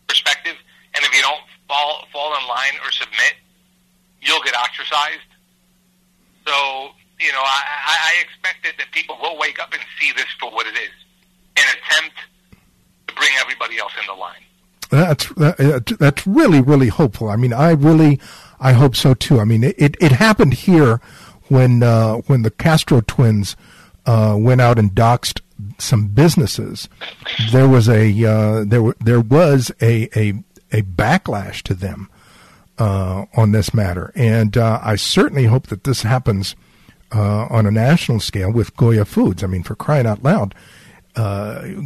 [0.09, 0.57] perspective,
[0.95, 3.35] and if you don't fall fall in line or submit,
[4.21, 5.21] you'll get ostracized.
[6.47, 6.91] So,
[7.21, 10.67] you know, I, I expected that people will wake up and see this for what
[10.67, 10.91] it is,
[11.57, 12.17] an attempt
[13.09, 14.43] to bring everybody else into line.
[14.91, 17.29] That's that, that's really really hopeful.
[17.29, 18.21] I mean, I really
[18.61, 19.41] I hope so too.
[19.41, 21.01] I mean, it it happened here
[21.49, 23.57] when uh, when the Castro twins
[24.07, 25.41] uh, went out and doxed
[25.79, 26.89] some businesses,
[27.51, 30.35] there was a uh, there there was a, a
[30.73, 32.09] a backlash to them
[32.79, 36.55] uh, on this matter, and uh, I certainly hope that this happens
[37.13, 39.43] uh, on a national scale with Goya Foods.
[39.43, 40.55] I mean, for crying out loud,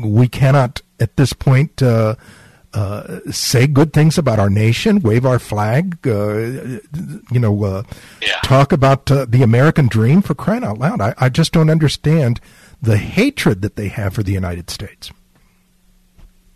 [0.03, 1.80] we cannot at this point.
[2.74, 6.36] Uh, say good things about our nation, wave our flag, uh,
[7.30, 7.82] you know, uh,
[8.20, 8.40] Yeah.
[8.42, 11.00] talk about uh, the American dream for crying out loud.
[11.00, 12.40] I, I just don't understand
[12.82, 15.12] the hatred that they have for the United States.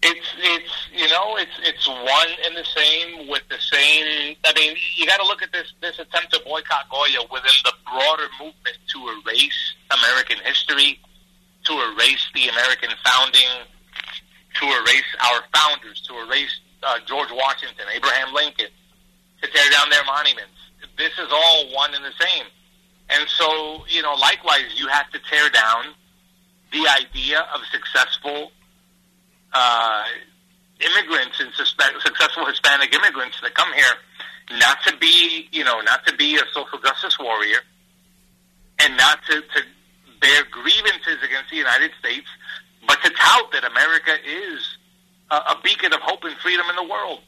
[0.02, 4.36] It's it's you know it's it's one and the same with the same.
[4.44, 7.72] I mean, you got to look at this this attempt to boycott Goya within the
[7.84, 11.00] broader movement to erase American history,
[11.64, 13.48] to erase the American founding,
[14.61, 18.70] to erase our founders, to erase uh, George Washington, Abraham Lincoln,
[19.42, 20.59] to tear down their monuments.
[20.96, 22.46] This is all one and the same.
[23.11, 25.94] And so, you know, likewise, you have to tear down
[26.72, 28.52] the idea of successful
[29.52, 30.04] uh,
[30.80, 36.06] immigrants and suspe- successful Hispanic immigrants that come here, not to be, you know, not
[36.06, 37.61] to be a social justice warrior,
[38.80, 39.62] and not to, to
[40.20, 42.26] bear grievances against the United States,
[42.89, 44.78] but to tout that America is
[45.30, 47.20] a, a beacon of hope and freedom in the world,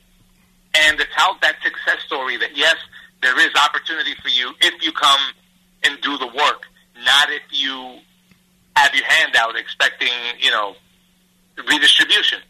[0.75, 2.77] and to tout that success story that yes,
[3.23, 5.21] there is opportunity for you if you come
[5.85, 6.65] and do the work,
[7.05, 7.99] not if you
[8.75, 10.09] have your hand out expecting,
[10.39, 10.75] you know,
[11.69, 12.41] redistribution.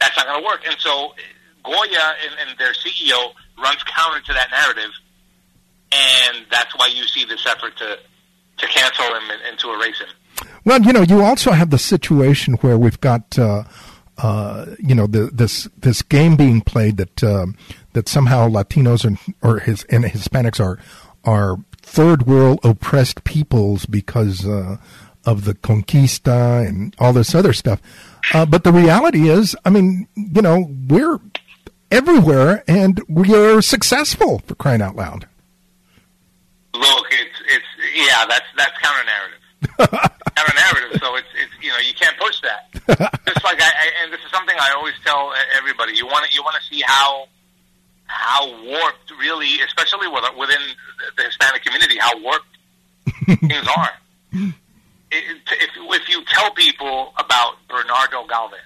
[0.00, 0.62] That's not going to work.
[0.66, 1.12] And so
[1.62, 4.90] Goya and, and their CEO runs counter to that narrative,
[5.92, 7.98] and that's why you see this effort to
[8.58, 10.08] to cancel him and, and to erase him.
[10.64, 13.64] Well, you know, you also have the situation where we've got, uh,
[14.18, 17.56] uh, you know, the, this this game being played that um,
[17.94, 20.78] that somehow Latinos and or his and Hispanics are
[21.24, 24.76] are third world oppressed peoples because uh,
[25.24, 27.80] of the conquista and all this other stuff.
[28.32, 31.18] Uh, but the reality is, I mean, you know, we're
[31.90, 35.26] everywhere and we are successful for crying out loud.
[36.74, 39.38] Look, it's it's yeah, that's that's counter narrative.
[39.78, 40.98] counter narrative.
[41.00, 42.68] So it's it's you know you can't push that.
[43.26, 45.92] Just like I, I and this is something I always tell everybody.
[45.96, 47.26] You want to you want to see how
[48.06, 50.60] how warped really, especially with, within
[51.16, 52.44] the Hispanic community, how warped
[53.40, 53.90] things are.
[54.34, 58.58] It, if if you tell people about Bernardo Galvez,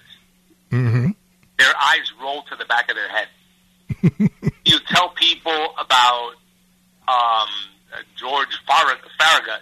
[0.71, 1.11] Mm-hmm.
[1.57, 3.27] their eyes roll to the back of their head.
[4.65, 6.31] you tell people about
[7.07, 7.47] um,
[8.17, 9.61] George Farrag- Farragut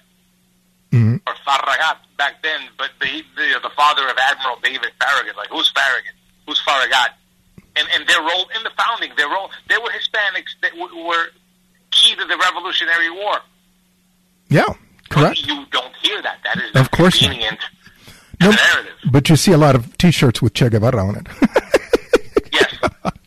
[0.96, 1.22] Mhm.
[1.28, 5.36] or Farragut back then, but the, the the father of Admiral David Farragut.
[5.38, 6.14] Like who's Farragut?
[6.48, 7.12] Who's Farragut?
[7.76, 11.26] And and their role in the founding, their role, they were Hispanics that w- were
[11.92, 13.38] key to the Revolutionary War.
[14.50, 14.64] Yeah,
[15.10, 15.42] correct.
[15.42, 16.38] But you don't hear that.
[16.46, 17.60] That is Of course convenient
[18.40, 18.94] narrative.
[19.12, 21.28] But you see a lot of T-shirts with Che Guevara on it.
[22.54, 22.74] Yes,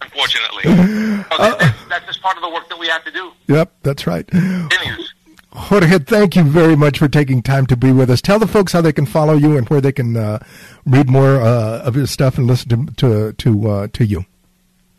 [0.00, 0.62] unfortunately.
[1.30, 3.30] So that- that's, that's just part of the work that we have to do.
[3.48, 4.26] yep, that's right.
[4.26, 5.12] Continues.
[5.58, 8.22] Jorge, thank you very much for taking time to be with us.
[8.22, 10.38] Tell the folks how they can follow you and where they can uh,
[10.86, 14.24] read more uh, of your stuff and listen to to to, uh, to you.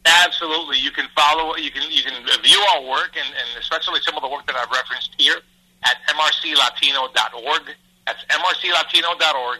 [0.05, 0.77] Absolutely.
[0.77, 4.21] You can follow, you can you can view our work, and, and especially some of
[4.21, 5.37] the work that I've referenced here
[5.83, 7.75] at mrclatino.org.
[8.05, 9.59] That's mrclatino.org.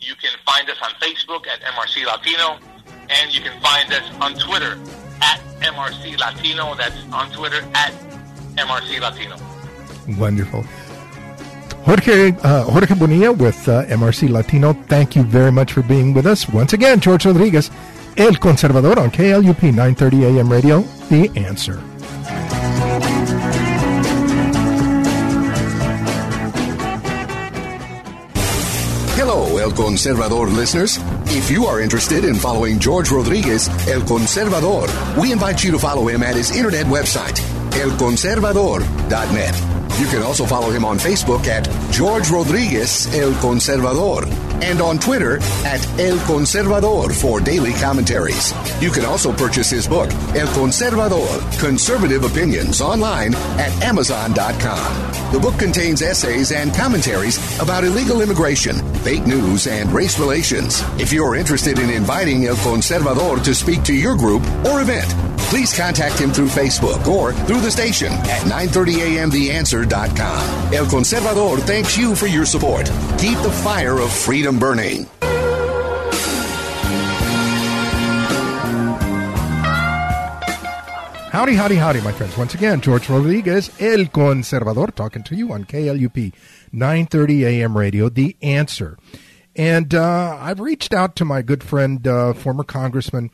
[0.00, 2.58] You can find us on Facebook at MRC Latino,
[3.10, 4.78] and you can find us on Twitter
[5.20, 6.74] at MRC Latino.
[6.74, 7.92] That's on Twitter at
[8.56, 9.49] MRC Latino.
[10.18, 10.64] Wonderful.
[11.84, 14.74] Jorge uh, Jorge Bonilla with uh, MRC Latino.
[14.88, 17.00] Thank you very much for being with us once again.
[17.00, 17.70] George Rodriguez,
[18.16, 20.80] El Conservador on KLUP 930 AM radio.
[21.08, 21.80] The answer.
[29.16, 30.98] Hello, El Conservador listeners.
[31.26, 36.08] If you are interested in following George Rodriguez, El Conservador, we invite you to follow
[36.08, 37.38] him at his internet website,
[37.70, 39.79] elconservador.net.
[40.00, 44.24] You can also follow him on Facebook at George Rodriguez El Conservador
[44.62, 45.36] and on Twitter
[45.66, 48.54] at El Conservador for daily commentaries.
[48.80, 55.32] You can also purchase his book, El Conservador Conservative Opinions, online at Amazon.com.
[55.32, 60.82] The book contains essays and commentaries about illegal immigration, fake news, and race relations.
[60.98, 65.14] If you're interested in inviting El Conservador to speak to your group or event,
[65.50, 68.46] please contact him through Facebook or through the station at
[69.90, 70.74] 930amtheanswer.com.
[70.74, 72.86] El Conservador thanks you for your support.
[73.18, 75.06] Keep the fire of freedom burning.
[81.30, 82.36] Howdy, howdy, howdy, my friends.
[82.36, 86.32] Once again, George Rodriguez, El Conservador, talking to you on KLUP
[86.72, 88.98] 930 AM radio, The Answer.
[89.54, 93.30] And uh, I've reached out to my good friend, uh, former Congressman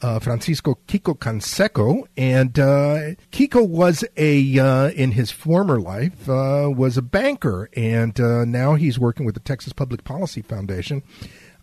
[0.00, 6.70] uh, Francisco Quico Canseco, and uh, Quico was a, uh, in his former life, uh,
[6.74, 11.02] was a banker, and uh, now he's working with the Texas Public Policy Foundation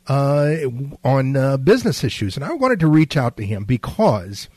[0.08, 0.56] uh,
[1.04, 2.36] on business issues.
[2.36, 4.50] And I wanted to reach out to him because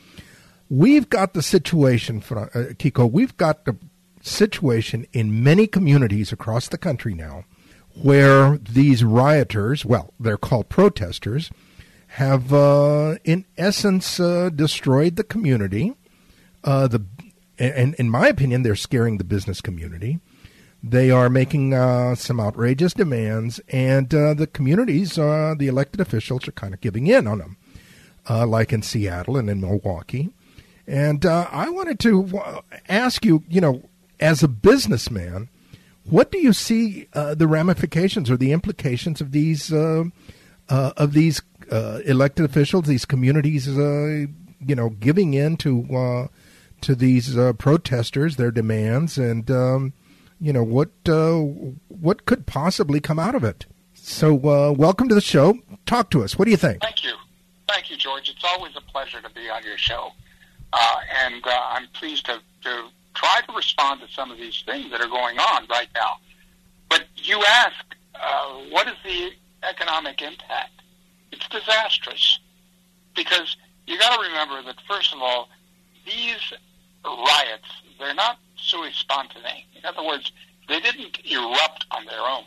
[0.69, 3.77] we've got the situation, Quico, we've got the
[4.21, 7.45] situation in many communities across the country now
[8.01, 11.49] where these rioters, well, they're called protesters,
[12.09, 15.93] have uh, in essence uh, destroyed the community.
[16.63, 17.03] Uh, the
[17.57, 20.19] and in my opinion, they're scaring the business community.
[20.81, 26.47] They are making uh, some outrageous demands, and uh, the communities, uh, the elected officials,
[26.47, 27.57] are kind of giving in on them,
[28.29, 30.29] like in Seattle and in Milwaukee.
[30.87, 33.83] And I wanted to ask you, you know,
[34.21, 35.49] as a businessman,
[36.05, 39.73] what do you see the ramifications or the implications of these
[40.69, 41.41] uh, of these
[41.71, 44.25] uh, elected officials, these communities, uh,
[44.65, 46.27] you know, giving in to uh,
[46.81, 49.93] to these protesters, their demands, and um,
[50.39, 50.89] you know what
[51.87, 53.65] what could possibly come out of it?
[53.93, 55.59] So, welcome to the show.
[55.85, 56.37] Talk to us.
[56.37, 56.81] What do you think?
[56.81, 57.13] Thank you,
[57.67, 58.29] thank you, George.
[58.29, 60.11] It's always a pleasure to be on your show,
[60.73, 65.07] and I'm pleased to, to try to respond to some of these things that are
[65.07, 66.17] going on right now.
[66.89, 69.31] But you ask, uh, what is the
[69.63, 70.78] economic impact?
[71.49, 72.39] Disastrous
[73.15, 75.49] because you got to remember that first of all,
[76.05, 76.53] these
[77.03, 77.69] riots
[77.99, 79.63] they're not sui spontanea.
[79.75, 80.31] In other words,
[80.67, 82.45] they didn't erupt on their own.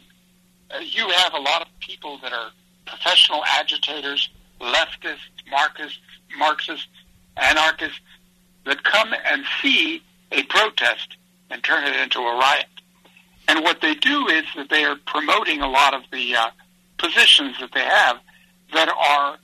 [0.71, 2.51] Uh, you have a lot of people that are
[2.87, 4.31] professional agitators,
[4.61, 5.19] leftists,
[5.51, 5.99] Marxists,
[6.39, 6.89] Marxists,
[7.37, 8.01] anarchists
[8.65, 11.17] that come and see a protest
[11.51, 12.67] and turn it into a riot.
[13.49, 16.51] And what they do is that they are promoting a lot of the uh,
[16.97, 18.19] positions that they have
[18.73, 19.39] that are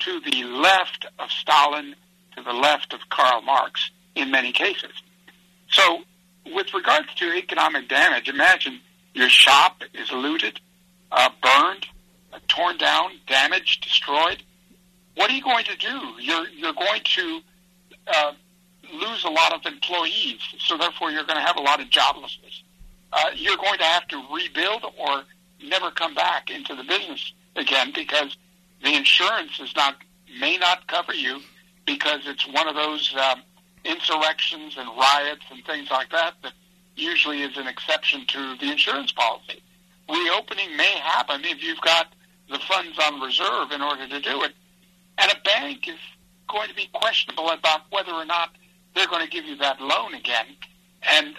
[0.00, 1.94] to the left of Stalin,
[2.36, 4.92] to the left of Karl Marx in many cases.
[5.70, 6.02] So,
[6.54, 8.80] with regards to economic damage, imagine
[9.14, 10.60] your shop is looted,
[11.10, 11.86] uh, burned,
[12.32, 14.42] uh, torn down, damaged, destroyed.
[15.14, 16.00] What are you going to do?
[16.20, 17.40] You're you're going to
[18.08, 18.32] uh,
[18.92, 22.62] lose a lot of employees, so therefore you're going to have a lot of joblessness.
[23.12, 25.22] Uh, you're going to have to rebuild or
[25.62, 28.36] never come back into the business again because
[28.84, 29.96] the insurance is not
[30.38, 31.40] may not cover you
[31.86, 33.42] because it's one of those um,
[33.84, 36.52] insurrections and riots and things like that that
[36.96, 39.62] usually is an exception to the insurance policy.
[40.08, 42.08] Reopening may happen if you've got
[42.50, 44.52] the funds on reserve in order to do it.
[45.18, 45.98] And a bank is
[46.48, 48.50] going to be questionable about whether or not
[48.94, 50.46] they're going to give you that loan again,
[51.02, 51.34] and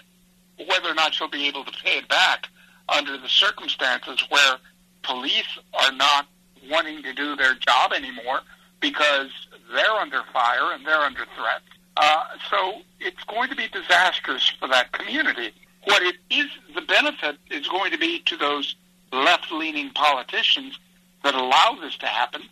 [0.68, 2.48] whether or not you'll be able to pay it back
[2.88, 4.56] under the circumstances where
[5.02, 6.26] police are not
[6.70, 8.40] wanting to do their job anymore
[8.80, 9.30] because
[9.72, 11.62] they're under fire and they're under threat.
[11.96, 15.50] Uh, so it's going to be disastrous for that community.
[15.84, 18.76] What it is, the benefit is going to be to those
[19.12, 20.78] left-leaning politicians
[21.24, 22.42] that allow this to happen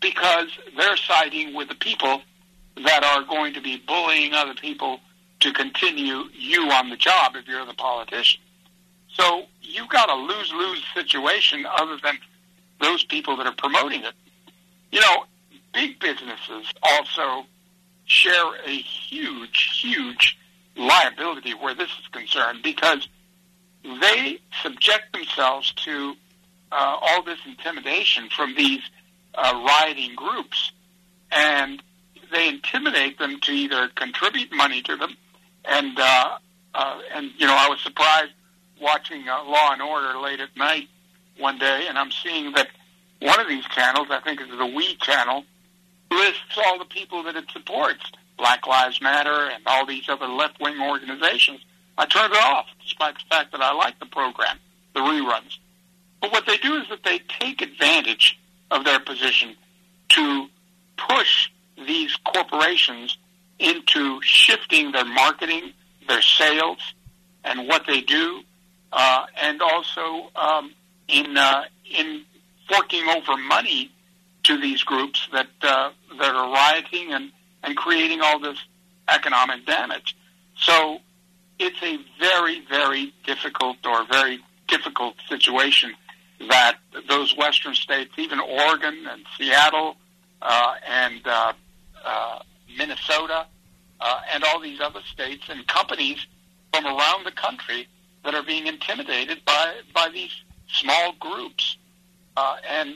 [0.00, 2.22] because they're siding with the people
[2.84, 5.00] that are going to be bullying other people
[5.40, 8.40] to continue you on the job if you're the politician.
[9.08, 12.18] So you've got a lose lose situation other than
[12.80, 14.14] those people that are promoting it.
[14.90, 15.24] You know,
[15.74, 17.46] big businesses also
[18.04, 20.38] share a huge, huge
[20.76, 23.08] liability where this is concerned because
[23.82, 26.14] they subject themselves to
[26.72, 28.80] uh, all this intimidation from these
[29.34, 30.72] uh, rioting groups.
[31.30, 31.82] And
[32.30, 35.16] they intimidate them to either contribute money to them,
[35.64, 36.38] and uh,
[36.74, 38.32] uh, and you know I was surprised
[38.80, 40.88] watching uh, Law and Order late at night
[41.38, 42.68] one day, and I'm seeing that
[43.20, 45.44] one of these channels, I think is the We channel,
[46.10, 48.04] lists all the people that it supports,
[48.36, 51.60] Black Lives Matter and all these other left wing organizations.
[51.96, 54.58] I turned it off, despite the fact that I like the program,
[54.94, 55.58] the reruns.
[56.20, 58.38] But what they do is that they take advantage
[58.70, 59.56] of their position
[60.10, 60.46] to
[60.96, 61.50] push
[61.86, 63.18] these corporations
[63.58, 65.72] into shifting their marketing,
[66.08, 66.78] their sales,
[67.44, 68.42] and what they do,
[68.92, 70.72] uh, and also um,
[71.08, 72.24] in uh, in
[72.68, 73.90] forking over money
[74.44, 77.32] to these groups that uh, that are rioting and
[77.62, 78.58] and creating all this
[79.08, 80.16] economic damage.
[80.56, 80.98] So
[81.58, 85.94] it's a very very difficult or very difficult situation
[86.48, 86.76] that
[87.08, 89.96] those western states, even Oregon and Seattle
[90.40, 91.52] uh, and uh,
[92.04, 92.38] uh,
[92.76, 93.46] Minnesota,
[94.00, 96.26] uh, and all these other states and companies
[96.72, 97.88] from around the country
[98.24, 101.76] that are being intimidated by by these small groups
[102.36, 102.94] uh, and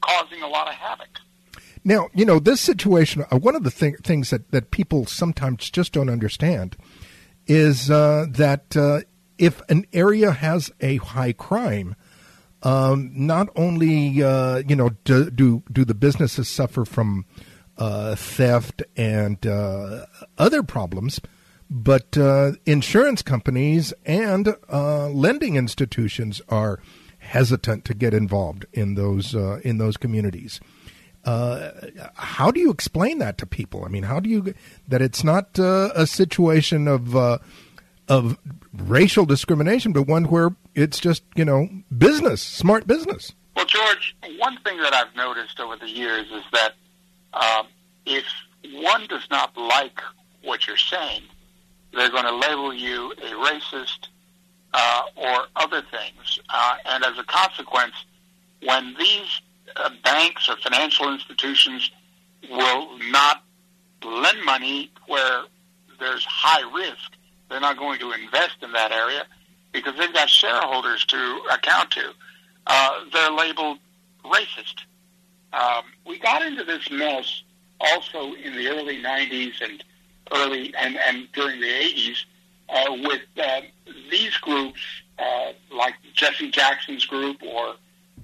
[0.00, 1.08] causing a lot of havoc.
[1.84, 5.70] Now, you know, this situation, uh, one of the th- things that, that people sometimes
[5.70, 6.76] just don't understand
[7.46, 9.00] is uh, that uh,
[9.38, 11.96] if an area has a high crime,
[12.62, 17.24] um, not only uh, you know do, do do the businesses suffer from
[17.78, 19.46] uh, theft and
[20.36, 21.20] other problems,
[21.70, 22.18] but
[22.66, 26.80] insurance companies and lending institutions are
[27.30, 30.60] hesitant to get involved in those uh, in those communities.
[31.24, 33.84] how do you explain that to people?
[33.84, 34.54] I mean, how do you
[34.88, 37.14] that it's not a situation of
[38.10, 38.36] of
[38.72, 43.32] racial discrimination, but one where it's just, you know, business, smart business.
[43.54, 46.74] Well, George, one thing that I've noticed over the years is that
[47.32, 47.68] um,
[48.04, 48.24] if
[48.72, 50.00] one does not like
[50.42, 51.22] what you're saying,
[51.92, 54.08] they're going to label you a racist
[54.72, 56.38] uh, or other things.
[56.48, 57.94] Uh, and as a consequence,
[58.62, 59.40] when these
[59.76, 61.90] uh, banks or financial institutions
[62.50, 63.42] will not
[64.04, 65.42] lend money where
[65.98, 67.12] there's high risk,
[67.48, 69.26] they're not going to invest in that area
[69.72, 72.12] because they've got shareholders to account to.
[72.66, 73.78] Uh, they're labeled
[74.24, 74.84] racist.
[75.52, 77.42] Um, we got into this mess
[77.80, 79.82] also in the early 90s and
[80.32, 82.24] early and, and during the 80s
[82.72, 83.60] uh, with uh,
[84.10, 84.80] these groups
[85.18, 87.74] uh, like Jesse Jackson's group or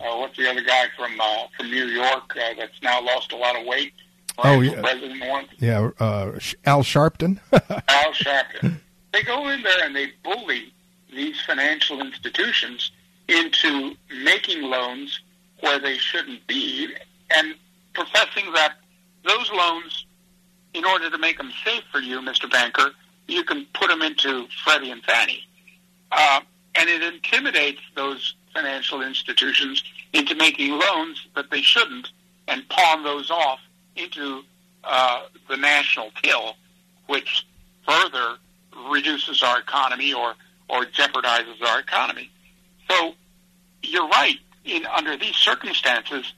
[0.01, 3.37] uh, what's the other guy from uh, from New York uh, that's now lost a
[3.37, 3.93] lot of weight.
[4.39, 5.47] Oh yeah, president one.
[5.59, 7.39] Yeah, uh, Al Sharpton.
[7.53, 8.79] Al Sharpton.
[9.13, 10.73] They go in there and they bully
[11.11, 12.91] these financial institutions
[13.29, 15.21] into making loans
[15.61, 16.89] where they shouldn't be
[17.31, 17.55] and
[17.95, 18.75] professing that
[19.27, 20.07] those loans,
[20.75, 22.51] in order to make them safe for you, Mr.
[22.51, 22.91] Banker,
[23.29, 25.43] you can put them into Freddie and Fannie.
[26.13, 26.41] Uh,
[26.75, 32.09] and it intimidates those financial institutions into making loans that they shouldn't
[32.49, 33.61] and pawn those off
[33.97, 34.43] into
[34.85, 36.55] uh, the national till,
[37.07, 37.47] which
[37.87, 38.37] further
[38.91, 40.35] reduces our economy or,
[40.69, 42.31] or jeopardizes our economy.
[42.89, 43.15] So
[43.83, 44.39] you're right.
[44.65, 46.33] In under these circumstances,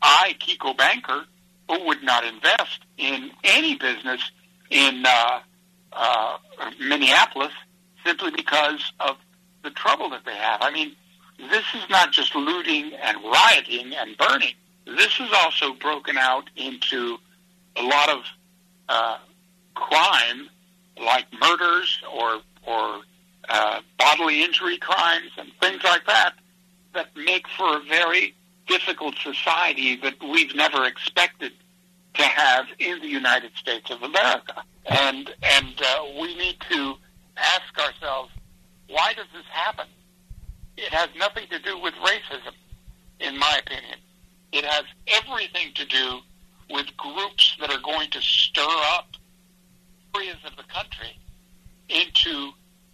[0.00, 1.24] I, Quico Banker,
[1.68, 4.30] would not invest in any business
[4.70, 5.40] in uh,
[5.92, 6.38] uh,
[6.80, 7.52] Minneapolis
[8.04, 9.16] simply because of
[9.62, 10.60] the trouble that they have.
[10.62, 10.92] I mean,
[11.50, 14.54] this is not just looting and rioting and burning.
[14.86, 17.18] This is also broken out into
[17.76, 18.24] a lot of
[18.88, 19.18] uh,
[19.74, 20.48] crime
[21.00, 23.00] like murders or or
[23.48, 26.34] uh, bodily injury crimes and things like that
[26.94, 28.34] that make for a very
[28.68, 31.52] difficult society that we've never expected
[32.14, 34.62] to have in the United States of America.
[34.86, 36.94] And and uh, we need to
[37.36, 38.30] ask ourselves,
[38.88, 39.86] why does this happen?
[40.76, 42.54] It has nothing to do with racism,
[43.20, 43.98] in my opinion.
[44.52, 46.18] It has everything to do
[46.70, 49.08] with groups that are going to stir up
[50.14, 51.16] areas of the country
[51.88, 52.50] into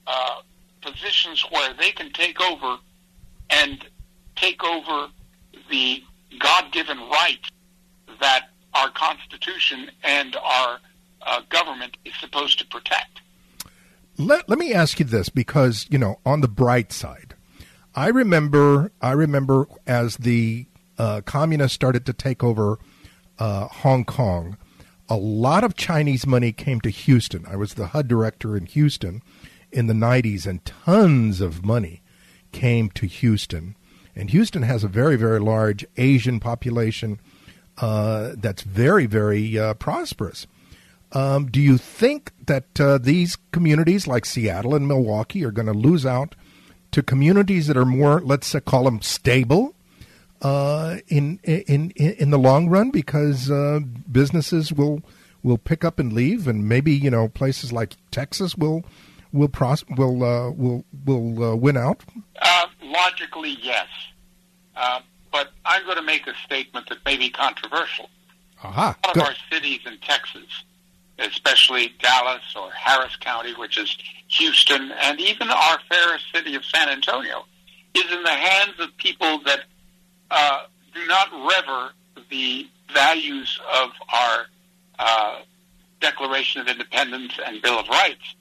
[0.06, 0.40] uh,
[0.82, 2.76] positions where they can take over
[3.50, 3.84] and
[4.36, 5.08] take over
[5.70, 6.02] the
[6.38, 7.40] God-given right
[8.20, 10.80] that our Constitution and our
[11.22, 13.20] uh, government is supposed to protect.
[14.16, 17.36] Let, let me ask you this because you know on the bright side
[17.94, 20.66] i remember i remember as the
[20.98, 22.80] uh, communists started to take over
[23.38, 24.56] uh, hong kong
[25.08, 27.46] a lot of Chinese money came to Houston.
[27.46, 29.22] I was the HUD director in Houston
[29.72, 32.02] in the 90s, and tons of money
[32.52, 33.74] came to Houston.
[34.14, 37.20] And Houston has a very, very large Asian population
[37.80, 40.46] uh, that's very, very uh, prosperous.
[41.12, 45.72] Um, do you think that uh, these communities like Seattle and Milwaukee are going to
[45.72, 46.34] lose out
[46.90, 49.74] to communities that are more, let's call them stable,
[50.42, 55.02] uh, in, in in the long run because uh, businesses will
[55.42, 58.84] will pick up and leave, and maybe you know places like Texas will
[59.32, 62.04] will pros- will uh, will will win out.
[62.80, 63.88] Logically, yes,
[65.32, 68.08] but I'm going to make a statement that may be controversial.
[68.62, 70.64] Aha, a lot of our cities in Texas,
[71.18, 73.96] especially Dallas or Harris County, which is
[74.28, 77.44] Houston, and even our fair city of San Antonio,
[77.94, 79.60] is in the hands of people that
[80.30, 80.64] uh,
[80.94, 81.92] do not rever
[82.30, 84.46] the values of our
[84.98, 85.40] uh,
[86.00, 88.34] Declaration of Independence and Bill of Rights,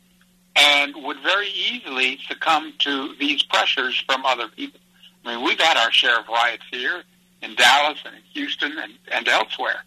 [0.55, 4.79] and would very easily succumb to these pressures from other people.
[5.27, 7.03] I mean, we've had our share of riots here
[7.41, 9.83] in Dallas and in Houston and, and elsewhere,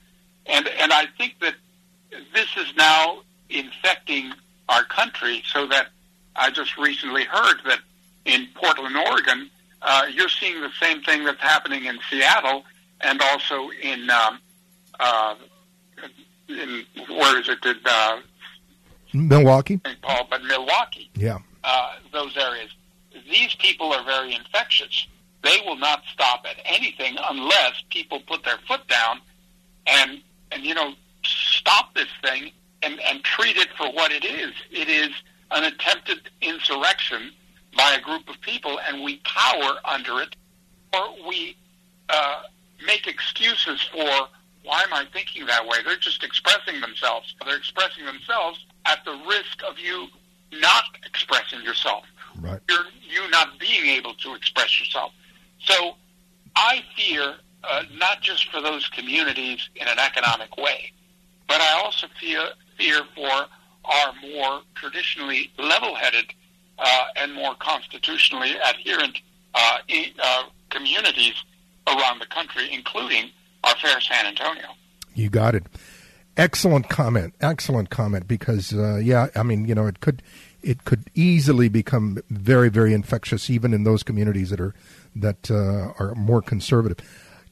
[0.46, 1.54] and and I think that
[2.34, 4.32] this is now infecting
[4.68, 5.88] our country, so that
[6.36, 7.80] I just recently heard that
[8.24, 9.50] in Portland, Oregon,
[9.82, 12.64] uh, you're seeing the same thing that's happening in Seattle
[13.00, 14.40] and also in, um,
[15.00, 15.34] uh,
[16.48, 17.58] in where is it?
[17.84, 18.20] Uh,
[19.12, 19.80] Milwaukee.
[19.84, 20.02] St.
[20.02, 21.10] Paul, but Milwaukee.
[21.14, 21.38] Yeah.
[21.64, 22.70] Uh, those areas.
[23.28, 25.06] These people are very infectious,
[25.42, 29.20] they will not stop at anything unless people put their foot down
[29.86, 30.20] and
[30.52, 30.92] and you know
[31.24, 32.50] stop this thing
[32.82, 34.52] and, and treat it for what it is.
[34.70, 35.10] It is
[35.50, 37.32] an attempted insurrection
[37.76, 40.34] by a group of people, and we cower under it,
[40.94, 41.56] or we
[42.08, 42.42] uh,
[42.86, 44.28] make excuses for
[44.62, 45.78] why am I thinking that way?
[45.84, 47.34] They're just expressing themselves.
[47.44, 50.08] They're expressing themselves at the risk of you
[50.52, 52.04] not expressing yourself.
[52.40, 52.60] Right.
[52.68, 55.12] You're you not being able to express yourself.
[55.64, 55.94] So
[56.56, 57.34] I fear
[57.64, 60.92] uh, not just for those communities in an economic way,
[61.46, 62.48] but I also fear
[62.78, 63.46] fear for
[63.84, 66.32] our more traditionally level-headed
[66.78, 69.20] uh, and more constitutionally adherent
[69.54, 71.34] uh, e- uh, communities
[71.86, 73.30] around the country, including
[73.64, 74.66] our fair San Antonio.
[75.14, 75.64] You got it.
[76.36, 77.34] Excellent comment.
[77.40, 78.26] Excellent comment.
[78.26, 80.22] Because uh, yeah, I mean, you know, it could
[80.62, 84.74] it could easily become very, very infectious, even in those communities that are
[85.16, 86.98] that uh, are more conservative.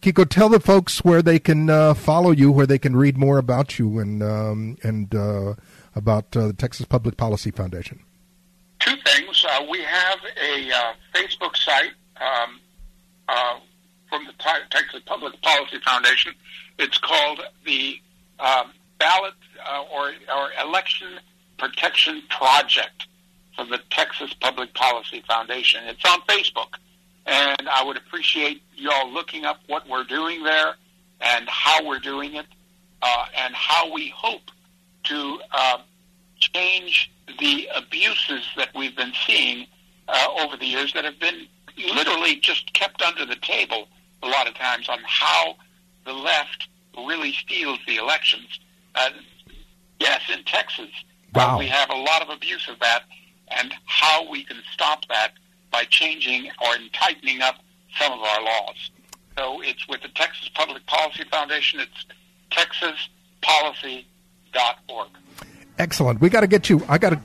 [0.00, 3.38] Quico, tell the folks where they can uh, follow you, where they can read more
[3.38, 5.54] about you, and um, and uh,
[5.94, 8.00] about uh, the Texas Public Policy Foundation.
[8.78, 9.44] Two things.
[9.48, 12.60] Uh, we have a uh, Facebook site um,
[14.08, 16.32] from the Te- Texas Public Policy Foundation.
[16.78, 18.00] It's called the
[18.98, 19.34] Ballot
[19.92, 21.08] or, or Election
[21.58, 23.06] Protection Project
[23.54, 25.80] from the Texas Public Policy Foundation.
[25.86, 26.74] It's on Facebook.
[27.26, 30.76] And I would appreciate y'all looking up what we're doing there
[31.20, 32.46] and how we're doing it
[33.02, 34.50] uh, and how we hope
[35.04, 35.78] to uh,
[36.38, 39.66] change the abuses that we've been seeing
[40.08, 41.46] uh, over the years that have been
[41.94, 43.88] literally just kept under the table
[44.22, 45.54] a lot of times on how
[46.04, 48.58] the left really steals the elections.
[48.94, 49.10] Uh,
[50.00, 50.88] yes, in Texas,
[51.38, 51.56] Wow.
[51.56, 53.02] uh, we have a lot of abuse of that,
[53.56, 55.32] and how we can stop that
[55.70, 57.56] by changing or tightening up
[57.98, 58.90] some of our laws.
[59.36, 61.80] So it's with the Texas Public Policy Foundation.
[61.80, 62.06] It's
[62.50, 65.08] texaspolicy.org.
[65.78, 66.20] Excellent.
[66.20, 66.84] We got to get you.
[66.88, 67.18] I got to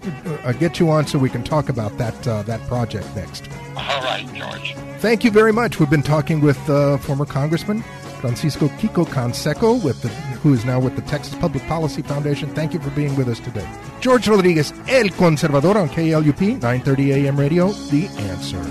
[0.48, 3.50] uh, get you on so we can talk about that uh, that project next.
[3.76, 4.76] All right, George.
[5.00, 5.80] Thank you very much.
[5.80, 7.84] We've been talking with uh, former Congressman
[8.24, 10.08] Francisco Quico Canseco, with the,
[10.44, 12.54] who is now with the Texas Public Policy Foundation.
[12.54, 13.68] Thank you for being with us today.
[14.02, 17.72] George Rodriguez, El Conservador on KLUP 930 AM radio.
[17.72, 18.62] The answer.